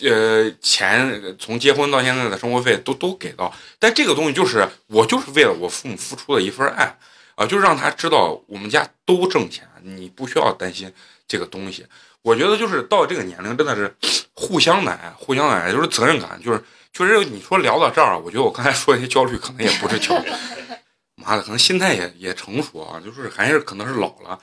[0.03, 6.97] 呃钱从结婚到现在的生活费都都给到，但这个东西就是我就是为了我父母付出的一份爱
[7.35, 10.91] 啊，就让他知道我们家都挣钱，你不需要担心
[11.27, 11.85] 这个东西。
[12.21, 13.93] 我觉得就是到这个年龄真的是
[14.33, 16.63] 互相的爱，互相的爱就是责任感，就是
[16.93, 20.29] 确实你说聊到这儿，我觉得我刚才说的那些焦虑可能也不是焦虑。
[21.15, 24.39] 妈的，可能心态也也成熟啊，就是还是可能是老了，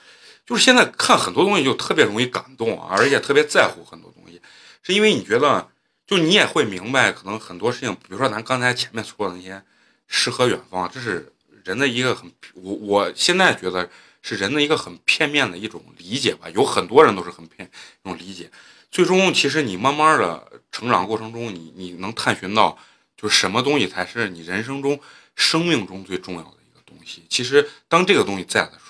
[0.46, 4.40] 就是现在看很多东西就特别容易感动啊，而且特别在乎很多东西，
[4.82, 5.68] 是因为你觉得，
[6.06, 9.62] 就你也会明白，可能很多事情，比如说咱刚才前面说的那些
[10.08, 11.32] 诗和远方，这是
[11.64, 13.88] 人的一个很，我我现在觉得
[14.22, 17.70] 是人的一个很片面的一种理解吧，有很多人都是很片
[18.02, 18.50] 一种理解，
[18.90, 22.76] 最终其实你慢慢的成长过程中，你你能探寻到，
[23.16, 24.98] 就是什么东西才是你人生中、
[25.36, 26.80] 生命中最重要的一个。
[26.86, 28.89] 东西其实，当这个东西在的时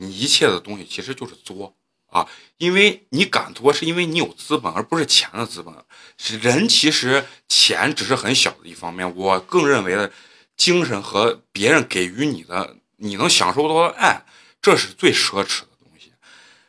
[0.00, 1.76] 你一切的东西其实就是作
[2.06, 2.26] 啊，
[2.56, 5.72] 因为你敢作，是因为你有资本，而不是钱的资本。
[6.16, 10.10] 是人其实钱只是很小的一方面，我更认为的，
[10.56, 14.24] 精神和别人给予你的，你能享受到的爱，
[14.62, 16.12] 这是最奢侈的东西。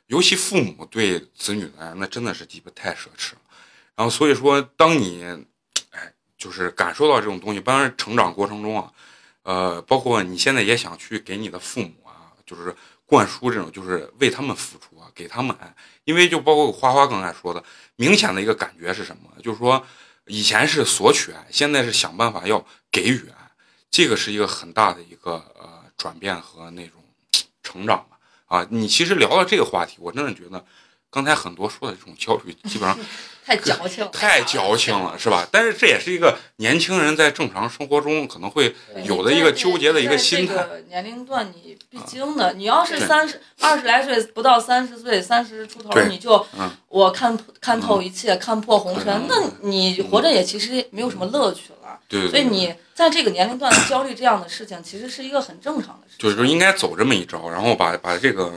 [0.08, 3.40] 尤其父母对子女的爱，那真的是鸡巴太奢侈了。
[3.96, 5.24] 然后所以说，当你，
[5.92, 8.92] 哎，就是感受到这种东西，当然成长过程中啊。
[9.44, 12.76] 呃，包括你现在也想去给你的父母啊，就是
[13.12, 15.76] 灌输这种，就是为他们付出啊，给他们爱。
[16.05, 17.62] 因为就包括花花刚才说的，
[17.97, 19.24] 明显的一个感觉是什么？
[19.43, 19.86] 就是说，
[20.28, 23.51] 以前是索取爱，现在是想办法要给予爱，
[23.89, 27.03] 这个是一个很大的一个呃转变和那种
[27.62, 28.18] 成长吧。
[28.45, 30.66] 啊，你其实聊到这个话题，我真的觉得
[31.12, 32.97] 刚才很多说的这种焦虑，基本上。
[33.43, 35.45] 太矫情， 太矫情了，是吧？
[35.51, 40.64] 但是这也是一个年轻人在正常生活中可能会有的一个纠结的一个心态。
[40.88, 46.45] 年龄段你必经的，你要是三十二十来岁，不到三十岁，三十出头你就
[46.88, 51.99] 我看看透一切，看破红尘，那你活着也其实没有什么乐趣了。
[52.07, 52.30] 对。
[52.30, 56.20] 所以你在这个年龄段焦虑这样的事情，其实是一个很正常的事情。
[56.20, 58.53] 就是说应该走这么一招，然后把把这个，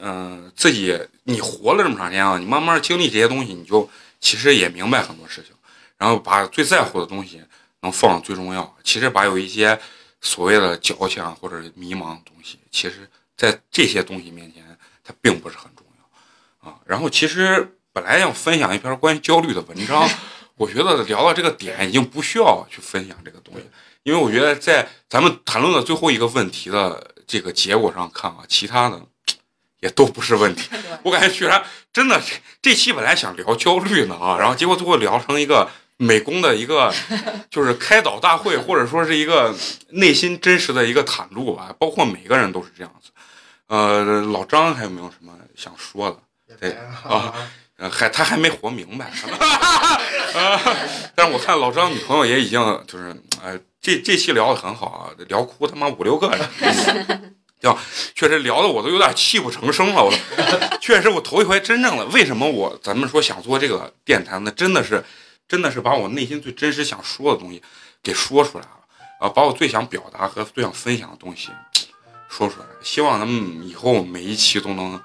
[0.00, 3.88] 嗯，自己你活了这么长时间啊，你慢慢经历这些东西，你就。
[4.22, 5.56] 其实也明白很多事情，
[5.96, 7.42] 然后把最在乎的东西
[7.80, 8.76] 能放最重要。
[8.84, 9.80] 其实把有一些
[10.20, 14.62] 所谓的矫情或者迷茫的东西，其实在这些东西面前，
[15.02, 16.76] 它并不是很重要啊。
[16.84, 20.06] 然后其实本来要分享一篇关于焦虑的文章，
[20.56, 23.62] 我觉得聊到这个点已经不需要去分享这个东西，
[24.02, 29.00] 因为我觉得在咱们谈论的最后一个问题的这个结果上看啊，其他的。
[29.80, 30.68] 也都不是问题，
[31.02, 31.62] 我感觉居然
[31.92, 32.20] 真的
[32.62, 36.92] 这期本来想聊焦虑呢啊，然后结果最后聊成一个美工的一个
[37.50, 39.54] 就是开导大会，或者说是一个
[39.90, 43.10] 内心真实的一个袒露吧，包括每个人都是这样子。
[43.68, 46.56] 呃，老张还有没有什么想说的？
[46.58, 46.72] 对
[47.04, 47.32] 啊，
[47.76, 49.06] 呃，还他还没活明白，
[50.34, 50.60] 啊
[51.14, 57.76] 但是我看老张女朋友也已经就是，呃，这这期聊的很好啊，聊哭他妈五六个人，就
[58.14, 64.50] 确实聊的我都有点泣不成声了，我都 确实我头一回真正的为什么我咱们说想做这个电台呢？
[64.50, 65.04] 真的是
[65.46, 67.62] 真的是把我内心最真实想说的东西
[68.02, 68.78] 给说出来了
[69.20, 71.50] 啊，把我最想表达和最想分享的东西
[72.28, 75.00] 说出来，希望咱们以后每一期都能。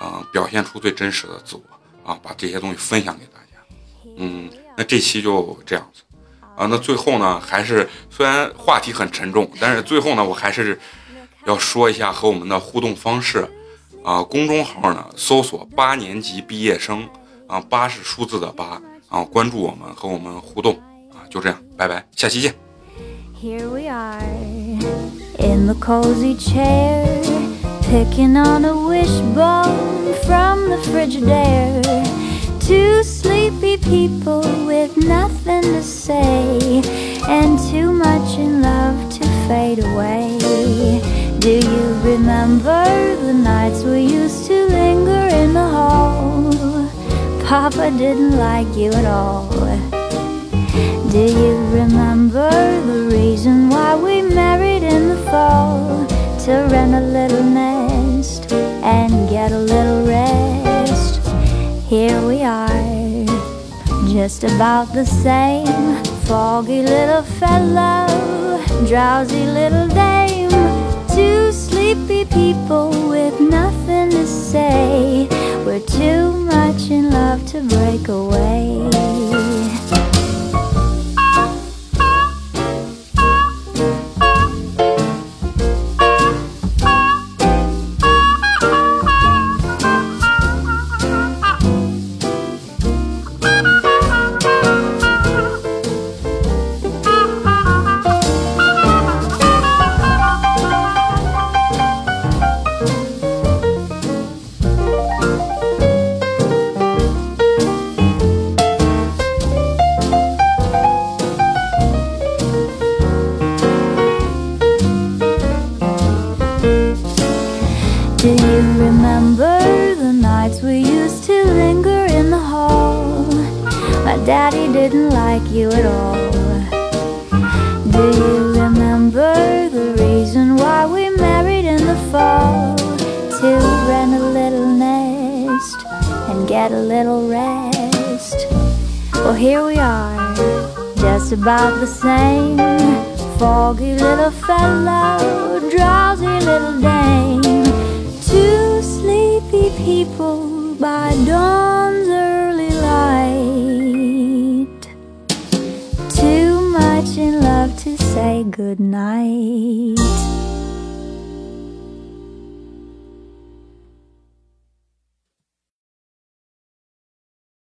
[0.00, 1.62] 啊、表现出最真实的自我
[2.08, 3.60] 啊，把这些东西分享给大家。
[4.16, 6.02] 嗯，那这期就这样子
[6.56, 6.68] 啊。
[6.70, 10.78] 那最后呢，还是虽然话题很沉重，但是最后呢，我还是
[11.46, 13.48] 要说一下和我们的互动方式
[14.04, 14.22] 啊。
[14.22, 17.08] 公众号呢，搜索“八年级毕业生”
[17.46, 20.74] 啊，八是数字的八啊，关注我们和我们互动
[21.12, 21.24] 啊。
[21.30, 22.54] 就这样，拜拜，下期见。
[23.40, 24.20] Here we are
[25.38, 27.06] in the cozy chair,
[27.82, 32.04] picking on a wishbone from the Frigidaire.
[32.60, 36.82] Two sleepy people with nothing to say,
[37.28, 41.00] and too much in love to fade away.
[41.48, 42.84] Do you remember
[43.16, 46.52] the nights we used to linger in the hall?
[47.42, 49.48] Papa didn't like you at all.
[51.10, 52.50] Do you remember
[52.90, 56.06] the reason why we married in the fall?
[56.44, 61.26] To rent a little nest and get a little rest.
[61.88, 63.24] Here we are,
[64.12, 66.04] just about the same.
[66.26, 68.06] Foggy little fellow,
[68.86, 70.37] drowsy little dame.
[72.06, 75.26] Sleepy people with nothing to say.
[75.66, 78.67] We're too much in love to break away.